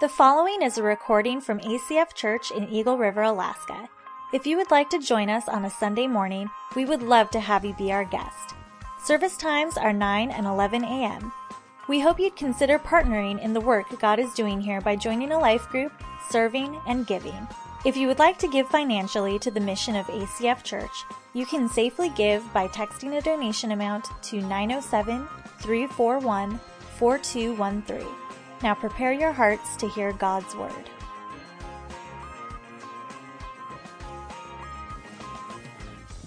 [0.00, 3.88] The following is a recording from ACF Church in Eagle River, Alaska.
[4.32, 7.38] If you would like to join us on a Sunday morning, we would love to
[7.38, 8.56] have you be our guest.
[9.04, 11.32] Service times are 9 and 11 a.m.
[11.88, 15.38] We hope you'd consider partnering in the work God is doing here by joining a
[15.38, 15.92] life group,
[16.28, 17.46] serving, and giving.
[17.84, 21.04] If you would like to give financially to the mission of ACF Church,
[21.34, 25.28] you can safely give by texting a donation amount to 907
[25.60, 26.58] 341
[26.98, 28.23] 4213.
[28.62, 30.72] Now prepare your hearts to hear God's Word.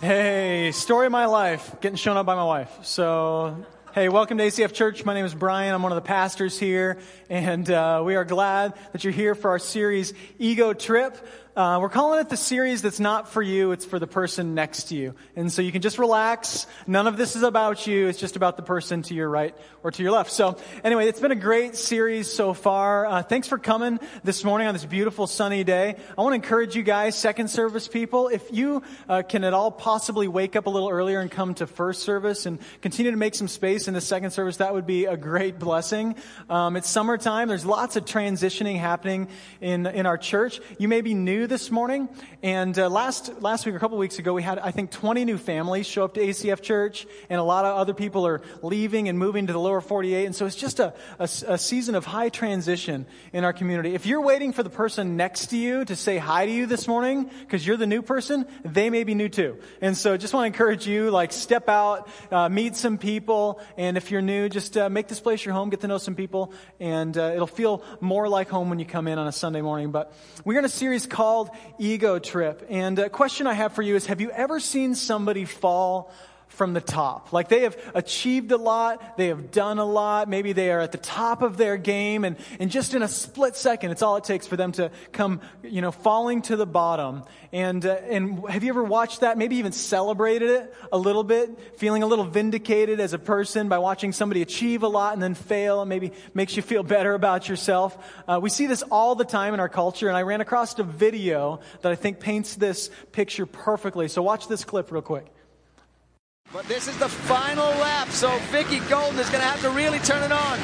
[0.02, 2.72] Hey, story of my life, getting shown up by my wife.
[2.84, 5.04] So, hey, welcome to ACF Church.
[5.04, 5.74] My name is Brian.
[5.74, 9.50] I'm one of the pastors here, and uh, we are glad that you're here for
[9.50, 11.18] our series, Ego Trip.
[11.58, 14.90] Uh, we're calling it the series that's not for you, it's for the person next
[14.90, 15.16] to you.
[15.36, 16.68] And so you can just relax.
[16.86, 19.90] None of this is about you, it's just about the person to your right or
[19.90, 20.30] to your left.
[20.30, 23.08] So, anyway, it's been a great series so far.
[23.08, 25.96] Uh, thanks for coming this morning on this beautiful sunny day.
[26.16, 29.72] I want to encourage you guys, second service people, if you uh, can at all
[29.72, 33.34] possibly wake up a little earlier and come to first service and continue to make
[33.34, 36.18] some space in the second service, that would be a great blessing.
[36.52, 39.28] Um, it's summertime, there's lots of transitioning happening
[39.60, 40.62] in, in our church.
[40.78, 42.10] You may be new this morning.
[42.44, 45.24] And uh, last, last week, or a couple weeks ago, we had, I think, 20
[45.24, 49.08] new families show up to ACF Church, and a lot of other people are leaving
[49.08, 50.26] and moving to the lower 48.
[50.26, 53.96] And so it's just a, a, a season of high transition in our community.
[53.96, 56.88] If you're waiting for the person next to you to say hi to you this
[56.88, 59.58] morning, because you're the new person, they may be new too.
[59.82, 63.96] And so just want to encourage you, like, step out, uh, meet some people, and
[63.96, 66.52] if you're new, just uh, make this place your home, get to know some people,
[66.80, 69.92] and uh, it'll feel more like home when you come in on a Sunday morning.
[69.92, 72.66] But we're in a series called called Ego Trip.
[72.68, 76.12] And a question I have for you is Have you ever seen somebody fall
[76.48, 77.34] from the top.
[77.34, 80.92] Like they have achieved a lot, they have done a lot, maybe they are at
[80.92, 84.24] the top of their game, and, and just in a split second, it's all it
[84.24, 87.24] takes for them to come, you know, falling to the bottom.
[87.52, 89.38] And, uh, and have you ever watched that?
[89.38, 93.78] Maybe even celebrated it a little bit, feeling a little vindicated as a person by
[93.78, 97.48] watching somebody achieve a lot and then fail, and maybe makes you feel better about
[97.48, 97.98] yourself.
[98.28, 100.84] Uh, we see this all the time in our culture, and I ran across a
[100.84, 104.08] video that I think paints this picture perfectly.
[104.08, 105.28] So watch this clip real quick.
[106.54, 110.00] But this is the final lap, so Vicki Golden is going to have to really
[110.00, 110.58] turn it on.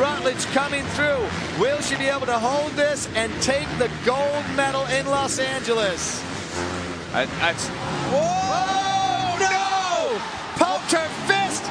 [0.00, 1.20] Rutledge coming through.
[1.60, 6.24] Will she be able to hold this and take the gold medal in Los Angeles?
[7.12, 7.68] I, that's.
[8.08, 9.36] Whoa!
[9.44, 10.16] no!
[10.56, 11.68] Poked her fist.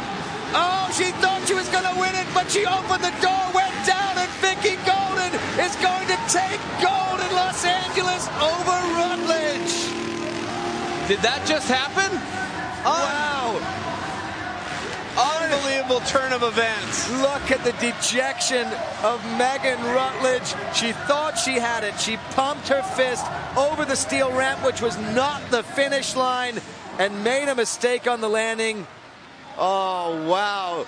[0.53, 3.73] Oh, she thought she was going to win it, but she opened the door, went
[3.81, 9.89] down, and Vicki Golden is going to take gold in Los Angeles over Rutledge.
[11.09, 12.44] Did that just happen?
[12.85, 13.81] Wow.
[15.17, 17.09] Unbelievable turn of events.
[17.21, 18.67] Look at the dejection
[19.01, 20.53] of Megan Rutledge.
[20.75, 21.99] She thought she had it.
[21.99, 23.25] She pumped her fist
[23.57, 26.59] over the steel ramp, which was not the finish line,
[26.99, 28.85] and made a mistake on the landing.
[29.57, 30.85] Oh, wow.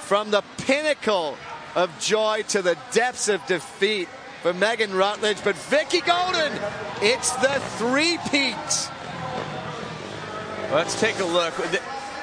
[0.00, 1.36] From the pinnacle
[1.74, 4.08] of joy to the depths of defeat
[4.42, 5.42] for Megan Rutledge.
[5.42, 6.52] But Vicki Golden,
[7.00, 8.90] it's the three peaks.
[10.72, 11.54] Let's take a look.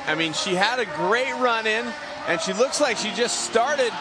[0.08, 1.86] I mean, she had a great run in,
[2.28, 3.92] and she looks like she just started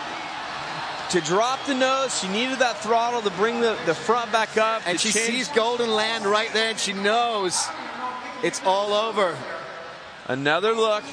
[1.10, 2.18] to drop the nose.
[2.20, 4.82] She needed that throttle to bring the, the front back up.
[4.86, 5.26] And she change.
[5.26, 7.68] sees Golden land right there, and she knows
[8.42, 9.36] it's all over.
[10.26, 11.04] Another look.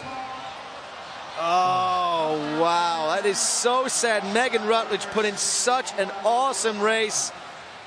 [1.39, 3.13] Oh, wow.
[3.15, 4.33] That is so sad.
[4.33, 7.31] Megan Rutledge put in such an awesome race,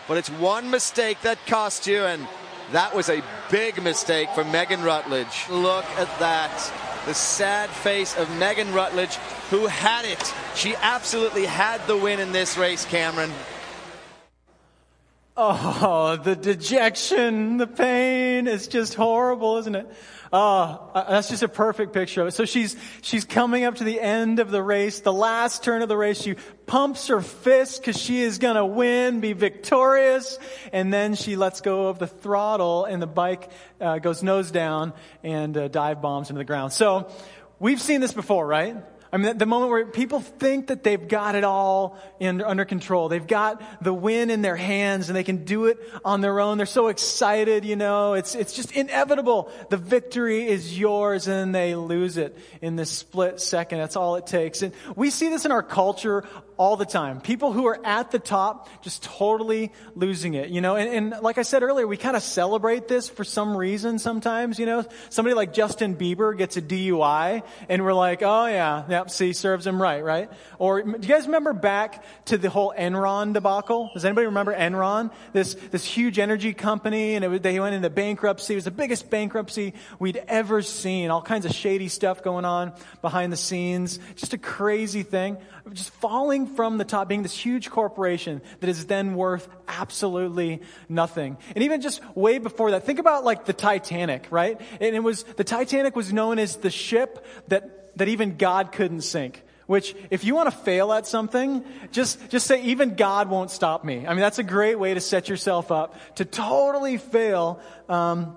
[0.07, 2.27] but it's one mistake that cost you, and
[2.72, 5.47] that was a big mistake for Megan Rutledge.
[5.48, 6.72] Look at that.
[7.06, 9.16] The sad face of Megan Rutledge,
[9.50, 10.34] who had it.
[10.54, 13.32] She absolutely had the win in this race, Cameron.
[15.36, 18.46] Oh, the dejection, the pain.
[18.48, 19.86] It's just horrible, isn't it?
[20.32, 22.32] Oh, that's just a perfect picture of it.
[22.32, 25.88] So she's, she's coming up to the end of the race, the last turn of
[25.88, 26.20] the race.
[26.20, 26.36] She
[26.66, 30.38] pumps her fist because she is going to win, be victorious.
[30.72, 33.50] And then she lets go of the throttle and the bike
[33.80, 34.92] uh, goes nose down
[35.24, 36.72] and uh, dive bombs into the ground.
[36.72, 37.10] So
[37.59, 38.76] we've seen this before, right?
[39.12, 43.09] I mean, the moment where people think that they've got it all in, under control.
[43.09, 46.59] They've got the win in their hands and they can do it on their own.
[46.59, 48.15] They're so excited, you know.
[48.15, 49.51] It's, it's just inevitable.
[49.68, 53.78] The victory is yours and they lose it in this split second.
[53.78, 54.62] That's all it takes.
[54.62, 56.24] And we see this in our culture
[56.60, 57.22] all the time.
[57.22, 60.77] People who are at the top just totally losing it, you know.
[60.77, 64.59] And, and like I said earlier, we kind of celebrate this for some reason sometimes,
[64.59, 64.84] you know.
[65.09, 69.66] Somebody like Justin Bieber gets a DUI and we're like, oh yeah, Yep, see, serves
[69.66, 70.30] him right, right?
[70.59, 73.89] Or do you guys remember back to the whole Enron debacle?
[73.95, 75.12] Does anybody remember Enron?
[75.33, 78.53] This, this huge energy company, and it, they went into bankruptcy.
[78.53, 81.10] It was the biggest bankruptcy we'd ever seen.
[81.10, 83.98] All kinds of shady stuff going on behind the scenes.
[84.16, 85.39] Just a crazy thing.
[85.72, 91.37] Just falling from the top, being this huge corporation that is then worth absolutely nothing.
[91.55, 94.61] And even just way before that, think about like the Titanic, right?
[94.81, 99.03] And it was, the Titanic was known as the ship that that even God couldn't
[99.03, 99.43] sink.
[99.67, 103.84] Which, if you want to fail at something, just, just say, even God won't stop
[103.84, 104.05] me.
[104.05, 107.61] I mean, that's a great way to set yourself up to totally fail.
[107.89, 108.37] Um,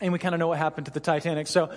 [0.00, 1.46] and we kind of know what happened to the Titanic.
[1.46, 1.70] So,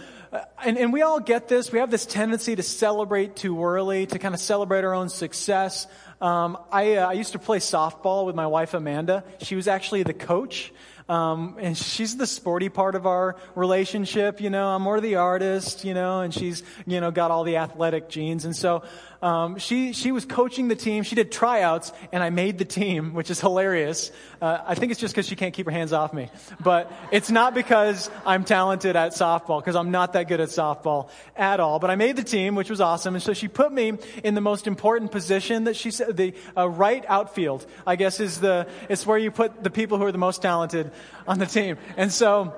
[0.63, 1.71] and, and we all get this.
[1.71, 5.87] We have this tendency to celebrate too early, to kind of celebrate our own success.
[6.21, 9.23] Um, I, uh, I used to play softball with my wife Amanda.
[9.41, 10.73] She was actually the coach.
[11.07, 14.69] Um, and she's the sporty part of our relationship, you know.
[14.69, 18.43] I'm more the artist, you know, and she's, you know, got all the athletic genes.
[18.43, 18.81] And so,
[19.21, 21.01] um, she, she was coaching the team.
[21.03, 24.11] She did tryouts, and I made the team, which is hilarious.
[24.39, 26.29] Uh, I think it's just because she can't keep her hands off me.
[26.59, 31.09] But it's not because I'm talented at softball, because I'm not that good at softball
[31.35, 31.79] at all.
[31.79, 33.15] But I made the team, which was awesome.
[33.15, 33.93] And so she put me
[34.23, 38.39] in the most important position that she said, the uh, right outfield, I guess is
[38.39, 40.91] the, it's where you put the people who are the most talented
[41.27, 41.77] on the team.
[41.97, 42.53] And so,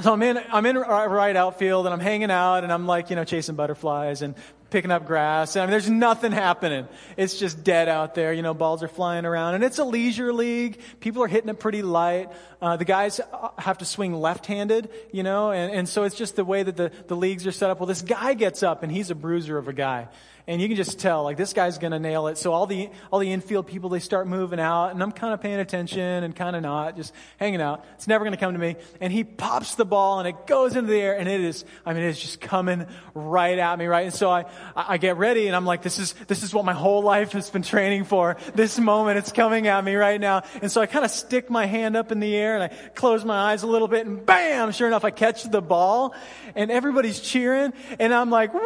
[0.00, 3.16] so I'm in, I'm in right outfield and I'm hanging out and I'm like, you
[3.16, 4.34] know, chasing butterflies and
[4.70, 5.56] picking up grass.
[5.56, 6.86] I mean, there's nothing happening.
[7.16, 8.32] It's just dead out there.
[8.32, 9.54] You know, balls are flying around.
[9.54, 10.80] And it's a leisure league.
[11.00, 12.30] People are hitting it pretty light.
[12.60, 13.20] Uh, the guys
[13.58, 16.92] have to swing left-handed, you know, and, and so it's just the way that the,
[17.06, 17.80] the leagues are set up.
[17.80, 20.08] Well, this guy gets up and he's a bruiser of a guy
[20.48, 22.38] and you can just tell like this guy's going to nail it.
[22.38, 25.42] So all the all the infield people they start moving out, and I'm kind of
[25.42, 27.84] paying attention and kind of not, just hanging out.
[27.94, 28.76] It's never going to come to me.
[28.98, 31.92] And he pops the ball and it goes into the air, and it is I
[31.92, 34.06] mean it's just coming right at me, right?
[34.06, 36.72] And so I I get ready and I'm like this is this is what my
[36.72, 38.38] whole life has been training for.
[38.54, 40.44] This moment it's coming at me right now.
[40.62, 43.22] And so I kind of stick my hand up in the air and I close
[43.22, 46.14] my eyes a little bit and bam, sure enough I catch the ball
[46.54, 48.62] and everybody's cheering and I'm like woo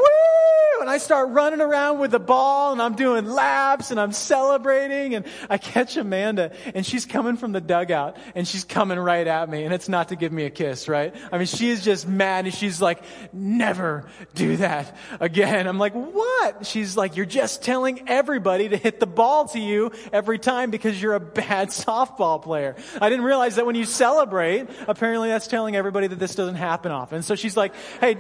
[0.81, 4.13] and I start running around around with the ball and I'm doing laps and I'm
[4.13, 9.27] celebrating and I catch Amanda and she's coming from the dugout and she's coming right
[9.27, 11.15] at me and it's not to give me a kiss, right?
[11.33, 13.03] I mean, she is just mad and she's like,
[13.33, 15.67] never do that again.
[15.67, 16.67] I'm like, what?
[16.67, 21.01] She's like, you're just telling everybody to hit the ball to you every time because
[21.01, 22.77] you're a bad softball player.
[23.01, 26.93] I didn't realize that when you celebrate, apparently that's telling everybody that this doesn't happen
[26.93, 27.23] often.
[27.23, 28.19] So she's like, hey,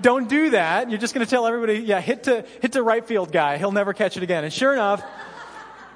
[0.00, 0.90] don't do that.
[0.90, 3.58] You're just going to tell everybody, yeah, hit to, hit to right field guy.
[3.58, 4.44] He'll never catch it again.
[4.44, 5.02] And sure enough,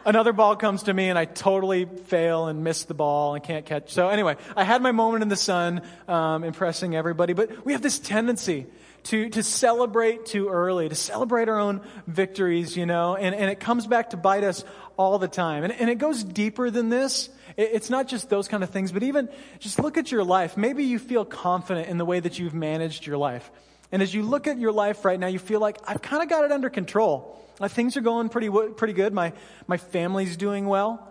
[0.05, 3.67] another ball comes to me and I totally fail and miss the ball and can't
[3.67, 3.93] catch.
[3.93, 7.33] So anyway, I had my moment in the sun, um, impressing everybody.
[7.33, 8.67] But we have this tendency
[9.05, 13.61] to, to celebrate too early, to celebrate our own victories, you know, and, and it
[13.61, 14.65] comes back to bite us
[14.97, 15.65] all the time.
[15.65, 17.31] And, and it goes deeper than this.
[17.57, 19.29] It, it's not just those kind of things, but even
[19.59, 20.57] just look at your life.
[20.57, 23.51] Maybe you feel confident in the way that you've managed your life.
[23.93, 26.29] And as you look at your life right now, you feel like I've kind of
[26.29, 27.41] got it under control.
[27.59, 29.13] Like things are going pretty pretty good.
[29.13, 29.33] My
[29.67, 31.07] my family's doing well.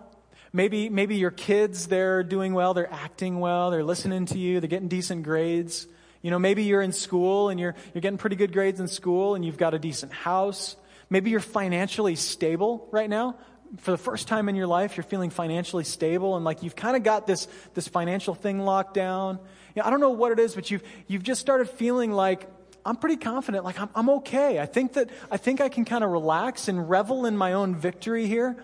[0.51, 2.73] Maybe maybe your kids they're doing well.
[2.73, 3.69] They're acting well.
[3.69, 4.59] They're listening to you.
[4.59, 5.87] They're getting decent grades.
[6.21, 9.35] You know, maybe you're in school and you're you're getting pretty good grades in school
[9.35, 10.75] and you've got a decent house.
[11.09, 13.35] Maybe you're financially stable right now.
[13.77, 16.97] For the first time in your life, you're feeling financially stable and like you've kind
[16.97, 19.37] of got this this financial thing locked down.
[19.75, 22.49] You know, I don't know what it is, but you've you've just started feeling like
[22.89, 23.63] I'm pretty confident.
[23.63, 24.59] Like, I'm, I'm okay.
[24.59, 27.75] I think that, I think I can kind of relax and revel in my own
[27.75, 28.57] victory here.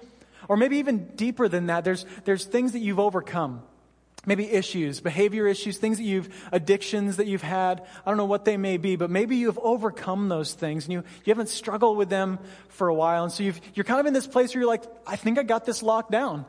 [0.47, 3.61] Or maybe even deeper than that, there's, there's things that you've overcome.
[4.25, 7.85] Maybe issues, behavior issues, things that you've, addictions that you've had.
[8.03, 11.03] I don't know what they may be, but maybe you've overcome those things and you,
[11.23, 12.39] you haven't struggled with them
[12.69, 13.25] for a while.
[13.25, 15.37] And so you've you are kind of in this place where you're like, I think
[15.37, 16.45] I got this locked down.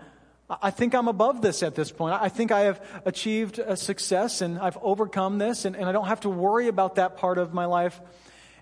[0.49, 2.15] I think I'm above this at this point.
[2.21, 6.07] I think I have achieved a success and I've overcome this and, and I don't
[6.07, 8.01] have to worry about that part of my life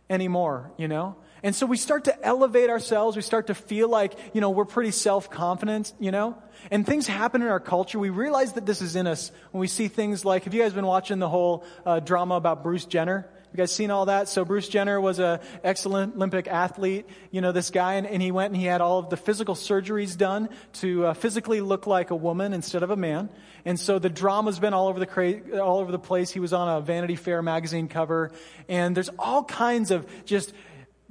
[0.09, 1.17] anymore, you know?
[1.43, 3.17] And so we start to elevate ourselves.
[3.17, 6.39] We start to feel like, you know, we're pretty self-confident, you know?
[6.71, 7.99] And things happen in our culture.
[7.99, 10.73] We realize that this is in us when we see things like, have you guys
[10.73, 13.29] been watching the whole uh, drama about Bruce Jenner?
[13.55, 14.29] You guys seen all that?
[14.29, 18.33] So Bruce Jenner was an excellent Olympic athlete, you know, this guy, and, and, he
[18.33, 20.49] went and he had all of the physical surgeries done
[20.81, 23.29] to uh, physically look like a woman instead of a man.
[23.65, 26.33] And so the drama's been all over the cra- all over the place.
[26.33, 28.33] He was on a Vanity Fair magazine cover,
[28.69, 30.53] and there's all kinds of just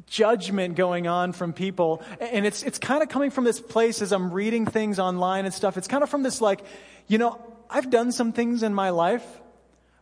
[0.06, 2.04] judgment going on from people.
[2.20, 5.54] And it's, it's kind of coming from this place as I'm reading things online and
[5.54, 5.78] stuff.
[5.78, 6.60] It's kind of from this like,
[7.08, 9.26] you know, I've done some things in my life,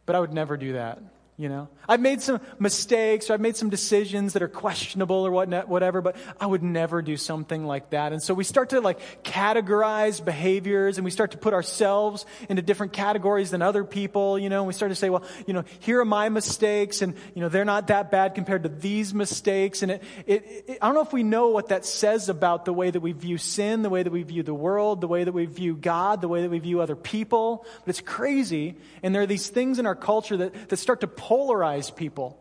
[0.07, 1.03] but I would never do that.
[1.37, 5.31] You know, I've made some mistakes or I've made some decisions that are questionable or
[5.31, 8.13] whatnot, whatever, but I would never do something like that.
[8.13, 12.61] And so we start to like categorize behaviors and we start to put ourselves into
[12.61, 15.63] different categories than other people, you know, and we start to say, well, you know,
[15.79, 19.81] here are my mistakes and, you know, they're not that bad compared to these mistakes.
[19.81, 22.73] And it, it, it I don't know if we know what that says about the
[22.73, 25.31] way that we view sin, the way that we view the world, the way that
[25.31, 28.75] we view God, the way that we view other people, but it's crazy.
[29.03, 32.37] And there are these things in our culture that, that start to polarize people.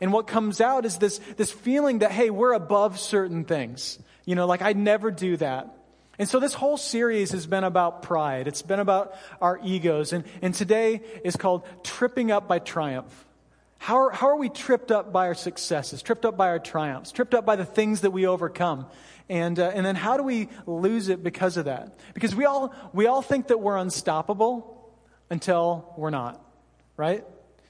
[0.00, 3.98] And what comes out is this, this feeling that, hey, we're above certain things.
[4.24, 5.72] You know, like I'd never do that.
[6.18, 8.48] And so this whole series has been about pride.
[8.48, 10.12] It's been about our egos.
[10.12, 13.26] And, and today is called Tripping Up by Triumph.
[13.78, 17.12] How are, how are we tripped up by our successes, tripped up by our triumphs,
[17.12, 18.86] tripped up by the things that we overcome?
[19.28, 21.98] And, uh, and then how do we lose it because of that?
[22.14, 24.90] Because we all, we all think that we're unstoppable
[25.28, 26.42] until we're not,
[26.96, 27.24] right?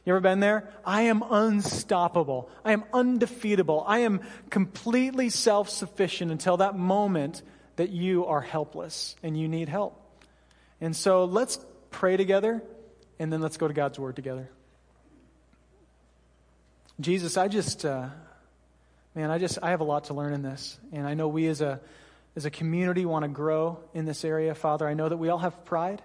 [0.07, 0.69] You ever been there?
[0.85, 2.49] I am unstoppable.
[2.65, 3.83] I am undefeatable.
[3.85, 4.21] I am
[4.51, 7.43] completely self sufficient until that moment
[7.75, 10.01] that you are helpless and you need help.
[10.81, 11.59] And so let's
[11.91, 12.63] pray together
[13.19, 14.49] and then let's go to God's Word together.
[17.01, 18.09] Jesus, I just, uh,
[19.17, 20.79] man, I just, I have a lot to learn in this.
[20.93, 21.81] And I know we as a,
[22.37, 24.55] as a community want to grow in this area.
[24.55, 26.01] Father, I know that we all have pride.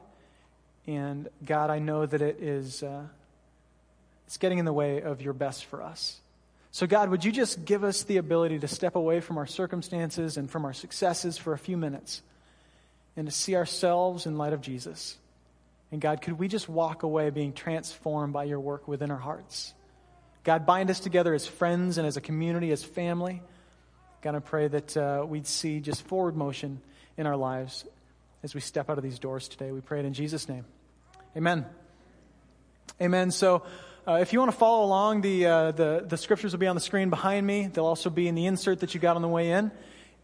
[0.88, 2.82] And God, I know that it is.
[2.82, 3.04] Uh,
[4.32, 6.22] it's getting in the way of your best for us.
[6.72, 10.38] So, God, would you just give us the ability to step away from our circumstances
[10.38, 12.22] and from our successes for a few minutes
[13.18, 15.18] and to see ourselves in light of Jesus?
[15.92, 19.74] And, God, could we just walk away being transformed by your work within our hearts?
[20.46, 23.42] God, bind us together as friends and as a community, as family.
[24.22, 26.80] God, I pray that uh, we'd see just forward motion
[27.18, 27.84] in our lives
[28.44, 29.74] as we step out of these doors today.
[29.74, 30.64] We pray it in Jesus' name.
[31.36, 31.66] Amen.
[33.02, 33.32] Amen.
[33.32, 33.64] So,
[34.08, 36.76] uh, if you want to follow along, the, uh, the, the scriptures will be on
[36.76, 37.68] the screen behind me.
[37.68, 39.72] They'll also be in the insert that you got on the way in.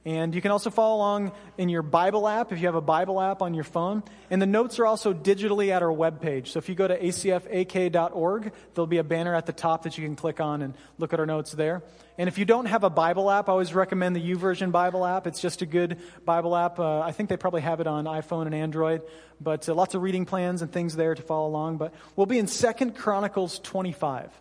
[0.07, 3.19] And you can also follow along in your Bible app if you have a Bible
[3.19, 4.03] app on your phone.
[4.29, 6.47] And the notes are also digitally at our webpage.
[6.47, 10.05] So if you go to acfak.org, there'll be a banner at the top that you
[10.05, 11.83] can click on and look at our notes there.
[12.17, 15.27] And if you don't have a Bible app, I always recommend the YouVersion Bible app.
[15.27, 16.79] It's just a good Bible app.
[16.79, 19.01] Uh, I think they probably have it on iPhone and Android,
[19.41, 21.79] but uh, lots of reading plans and things there to follow along.
[21.79, 24.31] But we'll be in Second Chronicles 25.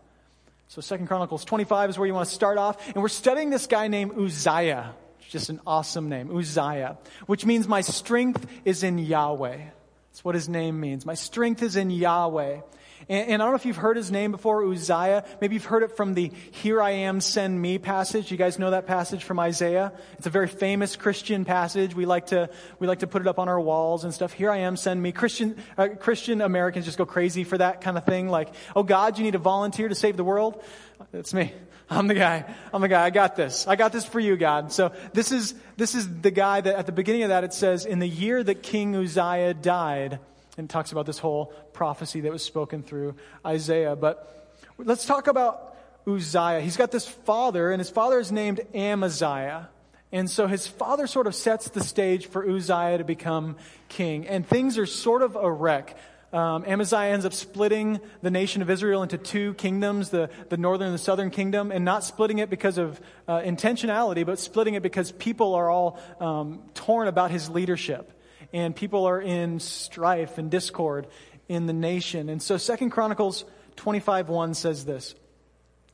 [0.69, 2.87] So Second Chronicles 25 is where you want to start off.
[2.87, 4.95] And we're studying this guy named Uzziah.
[5.31, 9.57] Just an awesome name, Uzziah, which means my strength is in Yahweh.
[9.57, 11.05] That's what his name means.
[11.05, 12.61] My strength is in Yahweh.
[13.09, 15.25] And, and, I don't know if you've heard his name before, Uzziah.
[15.41, 18.31] Maybe you've heard it from the Here I Am, Send Me passage.
[18.31, 19.93] You guys know that passage from Isaiah?
[20.17, 21.95] It's a very famous Christian passage.
[21.95, 24.33] We like to, we like to put it up on our walls and stuff.
[24.33, 25.13] Here I am, send me.
[25.13, 28.29] Christian, uh, Christian Americans just go crazy for that kind of thing.
[28.29, 30.63] Like, oh God, you need a volunteer to save the world?
[31.13, 31.53] That's me.
[31.89, 32.53] I'm the guy.
[32.73, 33.05] I'm the guy.
[33.05, 33.67] I got this.
[33.67, 34.73] I got this for you, God.
[34.73, 37.87] So this is, this is the guy that at the beginning of that it says,
[37.87, 40.19] in the year that King Uzziah died,
[40.59, 43.15] and talks about this whole prophecy that was spoken through
[43.45, 43.95] Isaiah.
[43.95, 45.77] But let's talk about
[46.07, 46.61] Uzziah.
[46.61, 49.69] He's got this father, and his father is named Amaziah.
[50.13, 53.57] And so his father sort of sets the stage for Uzziah to become
[53.89, 54.27] king.
[54.27, 55.97] And things are sort of a wreck.
[56.33, 60.89] Um, Amaziah ends up splitting the nation of Israel into two kingdoms, the, the northern
[60.89, 64.83] and the southern kingdom, and not splitting it because of uh, intentionality, but splitting it
[64.83, 68.13] because people are all um, torn about his leadership.
[68.53, 71.07] And people are in strife and discord
[71.49, 72.29] in the nation.
[72.29, 73.45] And so Second Chronicles
[73.77, 75.15] 25 1 says this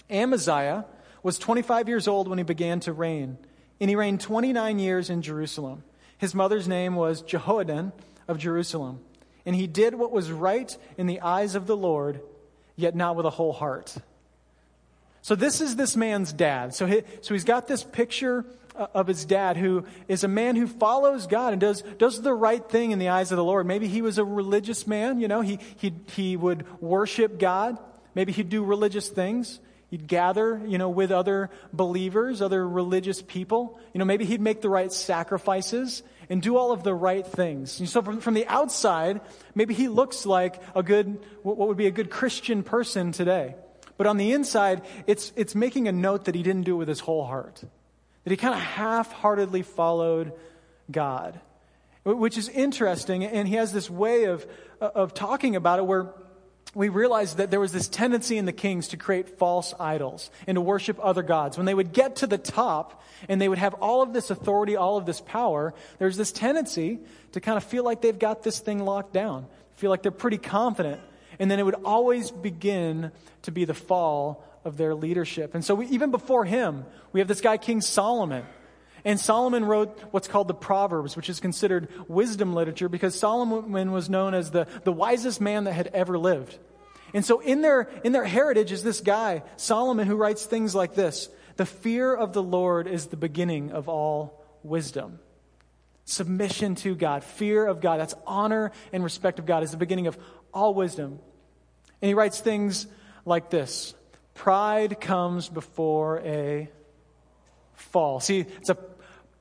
[0.08, 0.86] Amaziah
[1.22, 3.38] was 25 years old when he began to reign,
[3.80, 5.84] and he reigned 29 years in Jerusalem.
[6.18, 7.92] His mother's name was Jehoaddan
[8.28, 9.00] of Jerusalem.
[9.44, 12.20] And he did what was right in the eyes of the Lord,
[12.76, 13.94] yet not with a whole heart.
[15.22, 16.74] So this is this man's dad.
[16.74, 18.44] So, he, so he's got this picture
[18.74, 22.34] uh, of his dad who is a man who follows God and does, does the
[22.34, 23.66] right thing in the eyes of the Lord.
[23.66, 27.78] Maybe he was a religious man, you know, he, he, he would worship God.
[28.14, 29.60] Maybe he'd do religious things.
[29.90, 33.78] He'd gather, you know, with other believers, other religious people.
[33.92, 37.80] You know, maybe he'd make the right sacrifices and do all of the right things.
[37.80, 39.20] And so from, from the outside,
[39.54, 43.54] maybe he looks like a good, what would be a good Christian person today.
[43.96, 46.88] But on the inside, it's, it's making a note that he didn't do it with
[46.88, 47.62] his whole heart.
[48.24, 50.32] That he kind of half heartedly followed
[50.90, 51.40] God.
[52.04, 54.44] Which is interesting, and he has this way of,
[54.80, 56.12] of talking about it where
[56.74, 60.56] we realized that there was this tendency in the kings to create false idols and
[60.56, 61.56] to worship other gods.
[61.56, 64.76] When they would get to the top and they would have all of this authority,
[64.76, 66.98] all of this power, there's this tendency
[67.32, 70.38] to kind of feel like they've got this thing locked down, feel like they're pretty
[70.38, 71.00] confident.
[71.38, 73.12] And then it would always begin
[73.42, 75.54] to be the fall of their leadership.
[75.54, 78.44] And so we, even before him, we have this guy, King Solomon.
[79.04, 84.08] And Solomon wrote what's called the Proverbs, which is considered wisdom literature because Solomon was
[84.08, 86.58] known as the, the wisest man that had ever lived.
[87.14, 90.94] And so in their, in their heritage is this guy, Solomon, who writes things like
[90.94, 95.18] this The fear of the Lord is the beginning of all wisdom.
[96.04, 100.06] Submission to God, fear of God, that's honor and respect of God, is the beginning
[100.06, 100.18] of
[100.52, 101.18] all wisdom.
[102.00, 102.86] And he writes things
[103.24, 103.94] like this
[104.34, 106.70] Pride comes before a
[107.74, 108.20] fall.
[108.20, 108.78] See, it's a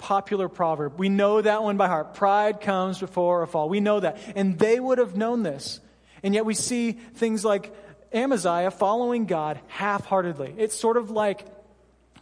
[0.01, 0.97] popular proverb.
[0.97, 2.15] We know that one by heart.
[2.15, 3.69] Pride comes before a fall.
[3.69, 4.17] We know that.
[4.35, 5.79] And they would have known this.
[6.23, 7.73] And yet we see things like
[8.11, 10.53] Amaziah following God half heartedly.
[10.57, 11.45] It's sort of like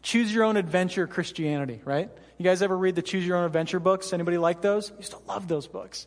[0.01, 2.09] choose your own adventure Christianity, right?
[2.37, 4.13] You guys ever read the choose your own adventure books?
[4.13, 4.91] Anybody like those?
[4.91, 6.05] I used to love those books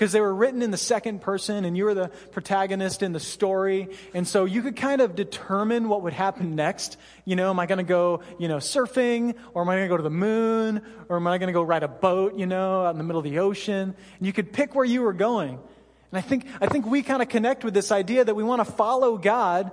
[0.00, 3.20] because they were written in the second person and you were the protagonist in the
[3.20, 3.86] story.
[4.14, 6.96] And so you could kind of determine what would happen next.
[7.26, 9.88] You know, am I going to go, you know, surfing or am I going to
[9.90, 10.80] go to the moon
[11.10, 13.18] or am I going to go ride a boat, you know, out in the middle
[13.18, 13.94] of the ocean?
[14.16, 15.50] And you could pick where you were going.
[15.50, 18.64] And I think, I think we kind of connect with this idea that we want
[18.64, 19.70] to follow God,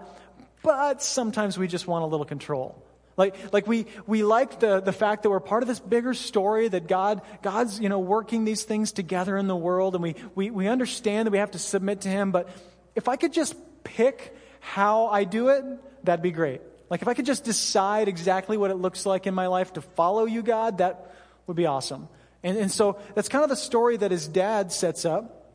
[0.61, 2.83] but sometimes we just want a little control.
[3.17, 6.67] Like, like we, we like the, the fact that we're part of this bigger story,
[6.67, 10.51] that God, God's, you know, working these things together in the world, and we, we,
[10.51, 12.47] we understand that we have to submit to Him, but
[12.95, 15.65] if I could just pick how I do it,
[16.03, 16.61] that'd be great.
[16.89, 19.81] Like if I could just decide exactly what it looks like in my life to
[19.81, 21.15] follow you, God, that
[21.47, 22.07] would be awesome.
[22.43, 25.53] And, and so that's kind of the story that his dad sets up.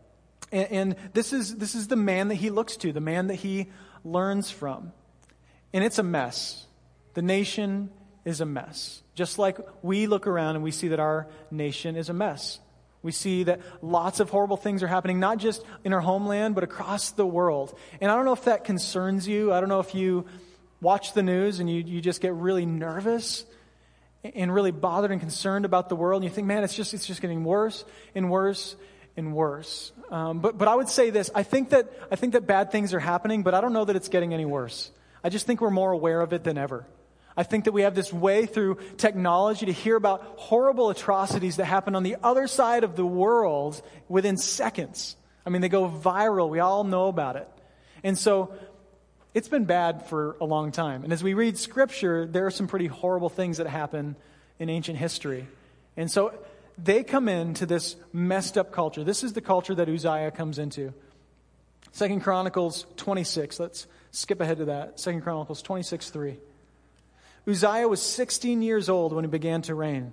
[0.51, 3.37] And, and this, is, this is the man that he looks to, the man that
[3.37, 3.69] he
[4.05, 4.93] learns from.
[5.73, 6.67] And it's a mess.
[7.15, 7.91] The nation
[8.25, 9.03] is a mess.
[9.15, 12.61] Just like we look around and we see that our nation is a mess.
[13.03, 16.63] We see that lots of horrible things are happening, not just in our homeland, but
[16.63, 17.77] across the world.
[18.01, 19.53] And I don't know if that concerns you.
[19.53, 20.25] I don't know if you
[20.81, 23.45] watch the news and you, you just get really nervous
[24.23, 26.23] and really bothered and concerned about the world.
[26.23, 28.77] And you think, man, it's just, it's just getting worse and worse
[29.17, 29.91] and worse.
[30.11, 32.95] Um, but, but I would say this I think, that, I think that bad things
[32.95, 34.93] are happening, but I don't know that it's getting any worse.
[35.25, 36.87] I just think we're more aware of it than ever.
[37.37, 41.65] I think that we have this way through technology to hear about horrible atrocities that
[41.65, 45.17] happen on the other side of the world within seconds.
[45.47, 46.49] I mean, they go viral.
[46.49, 47.49] We all know about it.
[48.05, 48.55] And so
[49.35, 51.05] it's been bad for a long time.
[51.05, 54.17] And as we read scripture, there are some pretty horrible things that happen
[54.59, 55.47] in ancient history.
[55.97, 56.35] And so
[56.77, 59.05] they come into this messed up culture.
[59.05, 60.93] This is the culture that Uzziah comes into.
[61.93, 63.59] Second Chronicles 26.
[63.59, 65.01] Let's skip ahead to that.
[65.01, 66.39] Second Chronicles 26 3.
[67.47, 70.13] Uzziah was 16 years old when he began to reign,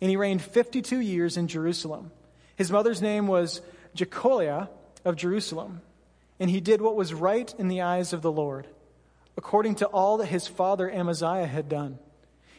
[0.00, 2.10] and he reigned 52 years in Jerusalem.
[2.56, 3.60] His mother's name was
[3.96, 4.68] Jecoliah
[5.04, 5.82] of Jerusalem,
[6.40, 8.66] and he did what was right in the eyes of the Lord,
[9.36, 11.98] according to all that his father Amaziah had done.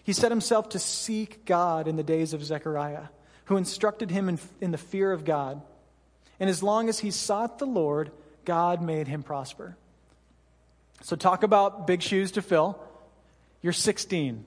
[0.03, 3.05] He set himself to seek God in the days of Zechariah,
[3.45, 5.61] who instructed him in, in the fear of God.
[6.39, 8.11] And as long as he sought the Lord,
[8.45, 9.77] God made him prosper.
[11.01, 12.79] So, talk about big shoes to fill.
[13.63, 14.45] You're 16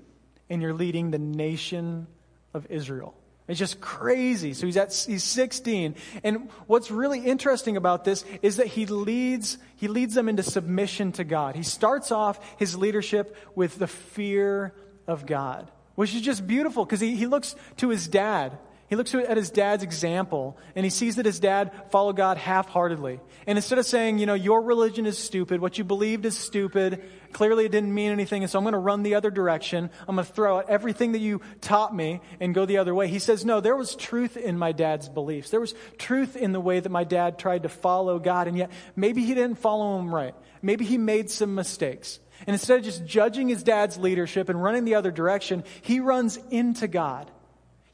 [0.48, 2.07] and you're leading the nation
[2.55, 3.14] of Israel.
[3.48, 4.55] It's just crazy.
[4.55, 5.94] So he's at he's 16.
[6.24, 11.12] And what's really interesting about this is that he leads he leads them into submission
[11.12, 11.55] to God.
[11.55, 14.74] He starts off his leadership with the fear
[15.07, 19.14] of God, which is just beautiful because he, he looks to his dad he looks
[19.14, 23.20] at his dad's example and he sees that his dad followed God half heartedly.
[23.46, 27.03] And instead of saying, you know, your religion is stupid, what you believed is stupid,
[27.33, 29.90] clearly it didn't mean anything, and so I'm going to run the other direction.
[30.07, 33.09] I'm going to throw out everything that you taught me and go the other way.
[33.09, 35.51] He says, no, there was truth in my dad's beliefs.
[35.51, 38.70] There was truth in the way that my dad tried to follow God, and yet
[38.94, 40.35] maybe he didn't follow him right.
[40.62, 42.20] Maybe he made some mistakes.
[42.46, 46.38] And instead of just judging his dad's leadership and running the other direction, he runs
[46.51, 47.31] into God.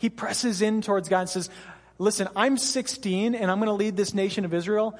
[0.03, 1.49] He presses in towards God and says,
[1.97, 4.99] Listen, I'm 16 and I'm going to lead this nation of Israel.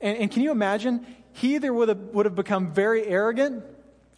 [0.00, 1.06] And, and can you imagine?
[1.34, 3.62] He either would have, would have become very arrogant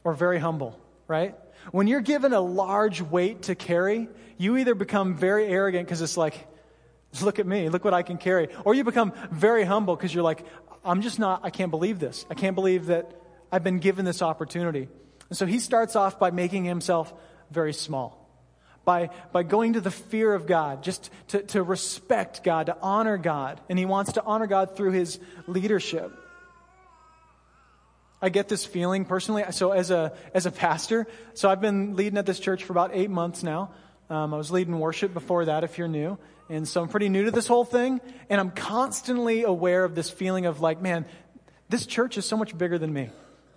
[0.04, 1.34] or very humble, right?
[1.72, 6.16] When you're given a large weight to carry, you either become very arrogant because it's
[6.16, 6.46] like,
[7.20, 8.50] look at me, look what I can carry.
[8.64, 10.46] Or you become very humble because you're like,
[10.84, 12.24] I'm just not, I can't believe this.
[12.30, 13.10] I can't believe that
[13.50, 14.86] I've been given this opportunity.
[15.28, 17.12] And so he starts off by making himself
[17.50, 18.19] very small
[18.90, 23.18] by, by going to the fear of God, just to, to respect God, to honor
[23.18, 23.60] God.
[23.68, 26.10] And he wants to honor God through his leadership.
[28.20, 29.44] I get this feeling personally.
[29.52, 32.90] So as a, as a pastor, so I've been leading at this church for about
[32.92, 33.70] eight months now.
[34.08, 36.18] Um, I was leading worship before that, if you're new.
[36.48, 38.00] And so I'm pretty new to this whole thing.
[38.28, 41.06] And I'm constantly aware of this feeling of like, man,
[41.68, 43.10] this church is so much bigger than me.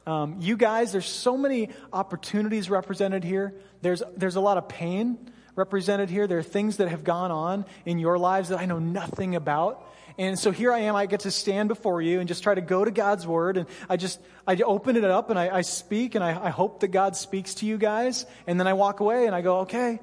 [0.06, 3.54] Um, you guys, there's so many opportunities represented here.
[3.82, 6.28] There's, there's a lot of pain represented here.
[6.28, 9.90] There are things that have gone on in your lives that I know nothing about.
[10.18, 12.62] And so here I am, I get to stand before you and just try to
[12.62, 13.58] go to God's word.
[13.58, 16.82] And I just, I open it up and I, I speak and I, I hope
[16.82, 18.26] that God speaks to you guys.
[18.46, 20.00] And then I walk away and I go, okay,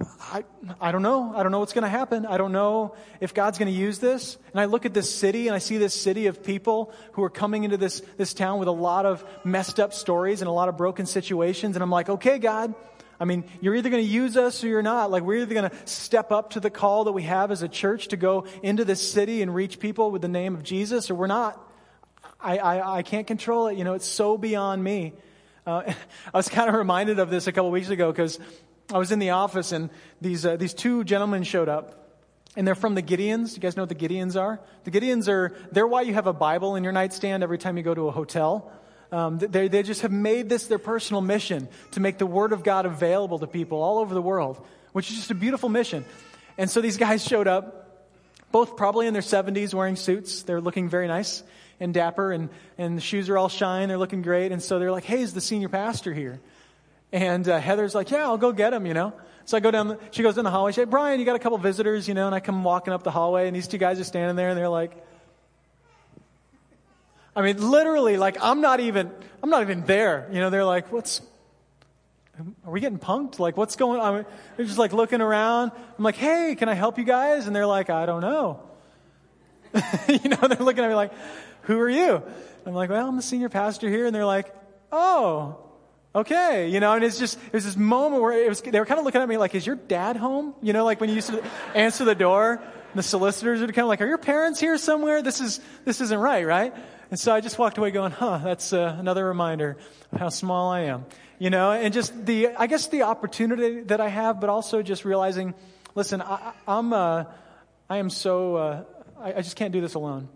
[0.00, 0.44] I,
[0.80, 1.32] I don't know.
[1.34, 2.26] I don't know what's going to happen.
[2.26, 4.36] I don't know if God's going to use this.
[4.52, 7.30] And I look at this city and I see this city of people who are
[7.30, 10.68] coming into this, this town with a lot of messed up stories and a lot
[10.68, 11.76] of broken situations.
[11.76, 12.74] And I'm like, okay, God,
[13.20, 15.12] I mean, you're either going to use us or you're not.
[15.12, 17.68] Like, we're either going to step up to the call that we have as a
[17.68, 21.14] church to go into this city and reach people with the name of Jesus, or
[21.14, 21.60] we're not.
[22.40, 23.78] I, I, I can't control it.
[23.78, 25.12] You know, it's so beyond me.
[25.64, 25.82] Uh,
[26.34, 28.40] I was kind of reminded of this a couple weeks ago because
[28.92, 32.00] I was in the office and these, uh, these two gentlemen showed up.
[32.56, 33.54] And they're from the Gideons.
[33.54, 34.60] You guys know what the Gideons are?
[34.84, 37.82] The Gideons are, they're why you have a Bible in your nightstand every time you
[37.82, 38.70] go to a hotel.
[39.10, 42.62] Um, they, they just have made this their personal mission to make the Word of
[42.62, 46.04] God available to people all over the world, which is just a beautiful mission.
[46.56, 47.80] And so these guys showed up,
[48.52, 50.42] both probably in their 70s, wearing suits.
[50.42, 51.42] They're looking very nice
[51.80, 53.88] and dapper, and, and the shoes are all shine.
[53.88, 54.52] They're looking great.
[54.52, 56.40] And so they're like, hey, is the senior pastor here?
[57.12, 59.12] And uh, Heather's like, yeah, I'll go get him, you know.
[59.44, 60.72] So I go down, the, she goes down the hallway.
[60.72, 63.02] She said, Brian, you got a couple visitors, you know, and I come walking up
[63.02, 64.92] the hallway, and these two guys are standing there, and they're like,
[67.36, 69.10] I mean, literally, like, I'm not even,
[69.42, 70.28] I'm not even there.
[70.32, 71.20] You know, they're like, what's,
[72.64, 73.38] are we getting punked?
[73.38, 74.20] Like, what's going on?
[74.20, 74.24] I
[74.56, 75.72] they're just like looking around.
[75.98, 77.46] I'm like, hey, can I help you guys?
[77.46, 78.62] And they're like, I don't know.
[80.08, 81.12] you know, they're looking at me like,
[81.62, 82.22] who are you?
[82.66, 84.06] I'm like, well, I'm the senior pastor here.
[84.06, 84.54] And they're like,
[84.90, 85.58] oh,
[86.14, 88.86] okay, you know, and it's just, it was this moment where it was, they were
[88.86, 90.54] kind of looking at me like, is your dad home?
[90.62, 91.42] You know, like when you used to
[91.74, 92.62] answer the door,
[92.94, 95.22] the solicitors would come like, are your parents here somewhere?
[95.22, 96.74] This is, this isn't right, right?
[97.10, 99.76] And so I just walked away going, huh, that's uh, another reminder
[100.12, 101.06] of how small I am.
[101.38, 105.04] You know, and just the, I guess the opportunity that I have, but also just
[105.04, 105.54] realizing,
[105.96, 107.24] listen, I, am uh,
[107.90, 108.84] I am so, uh,
[109.18, 110.28] I, I just can't do this alone.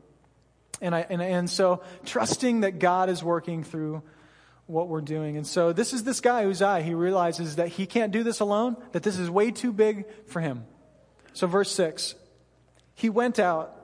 [0.81, 4.03] And, I, and, and so trusting that God is working through
[4.69, 5.37] what we're doing.
[5.37, 6.83] And so this is this guy, Uzziah.
[6.83, 10.41] He realizes that he can't do this alone, that this is way too big for
[10.41, 10.65] him.
[11.33, 12.15] So, verse 6
[12.95, 13.75] He went out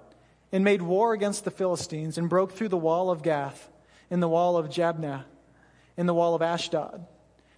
[0.52, 3.70] and made war against the Philistines and broke through the wall of Gath
[4.10, 5.24] and the wall of Jabneh
[5.96, 7.06] and the wall of Ashdod.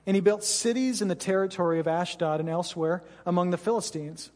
[0.07, 4.31] And he built cities in the territory of Ashdod and elsewhere among the Philistines.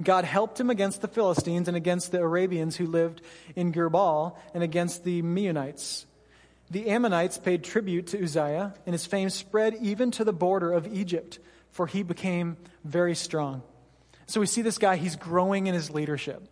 [0.00, 3.20] God helped him against the Philistines and against the Arabians who lived
[3.56, 6.04] in Gurbaal and against the Meunites
[6.70, 10.92] the Ammonites paid tribute to Uzziah, and his fame spread even to the border of
[10.92, 11.38] Egypt,
[11.70, 13.62] for he became very strong.
[14.26, 16.42] So we see this guy, he's growing in his leadership.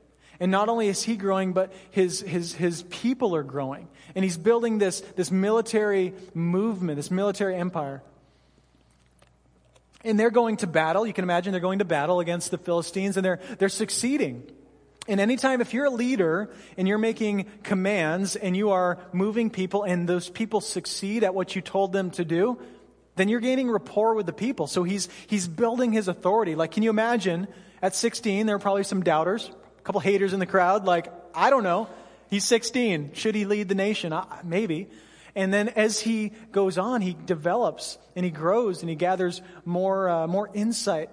[0.40, 3.88] And not only is he growing, but his, his, his people are growing.
[4.14, 8.03] And he's building this, this military movement, this military empire.
[10.05, 11.07] And they're going to battle.
[11.07, 14.44] You can imagine they're going to battle against the Philistines, and they're, they're succeeding.
[15.07, 19.83] And anytime, if you're a leader and you're making commands and you are moving people
[19.83, 22.59] and those people succeed at what you told them to do,
[23.17, 24.67] then you're gaining rapport with the people.
[24.67, 26.55] So he's, he's building his authority.
[26.55, 27.49] Like, can you imagine
[27.83, 31.51] at 16, there are probably some doubters, a couple haters in the crowd, like, I
[31.51, 31.88] don't know.
[32.31, 33.12] He's 16.
[33.12, 34.12] Should he lead the nation?
[34.12, 34.88] Uh, maybe.
[35.37, 40.09] And then as he goes on, he develops and he grows and he gathers more,
[40.09, 41.11] uh, more insight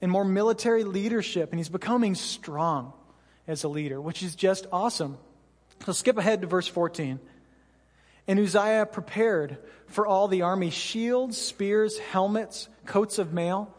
[0.00, 2.92] and more military leadership and he's becoming strong
[3.46, 5.18] as a leader, which is just awesome.
[5.84, 7.20] So skip ahead to verse 14.
[8.26, 13.72] And Uzziah prepared for all the army shields, spears, helmets, coats of mail,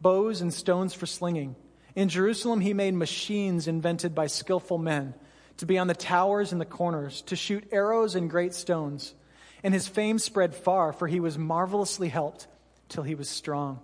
[0.00, 1.54] bows, and stones for slinging.
[1.94, 5.14] In Jerusalem, he made machines invented by skillful men
[5.58, 9.14] to be on the towers and the corners, to shoot arrows and great stones.
[9.62, 12.46] And his fame spread far, for he was marvelously helped
[12.88, 13.80] till he was strong.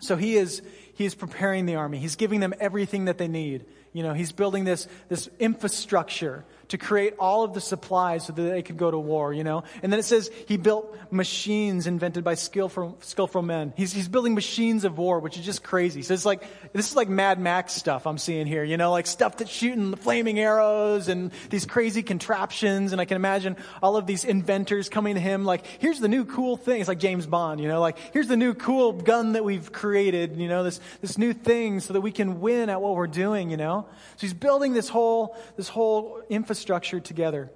[0.00, 0.62] So he is,
[0.94, 1.98] he is preparing the army.
[1.98, 3.66] He's giving them everything that they need.
[3.92, 8.42] You know, he's building this, this infrastructure to create all of the supplies so that
[8.42, 9.64] they could go to war, you know?
[9.82, 13.72] And then it says he built machines invented by skillful, skillful men.
[13.76, 16.02] He's, he's building machines of war, which is just crazy.
[16.02, 19.06] So it's like, this is like Mad Max stuff I'm seeing here, you know, like
[19.06, 22.92] stuff that's shooting flaming arrows and these crazy contraptions.
[22.92, 26.26] And I can imagine all of these inventors coming to him like, here's the new
[26.26, 26.80] cool thing.
[26.80, 30.36] It's like James Bond, you know, like, here's the new cool gun that we've created,
[30.36, 33.50] you know, this, this new thing so that we can win at what we're doing,
[33.50, 33.86] you know?
[34.16, 37.50] So he's building this whole, this whole infrastructure together.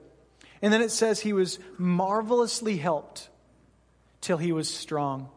[0.63, 3.29] And then it says he was marvelously helped
[4.21, 5.29] till he was strong.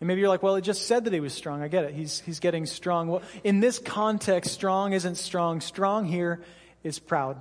[0.00, 1.62] And maybe you're like, well, it just said that he was strong.
[1.62, 1.94] I get it.
[1.94, 3.08] He's, he's getting strong.
[3.08, 5.60] Well, in this context, strong isn't strong.
[5.60, 6.42] Strong here
[6.82, 7.40] is proud.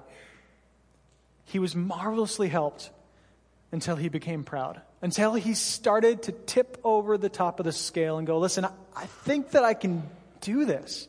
[1.45, 2.89] he was marvelously helped
[3.71, 8.17] until he became proud, until he started to tip over the top of the scale
[8.17, 10.03] and go, Listen, I think that I can
[10.41, 11.07] do this.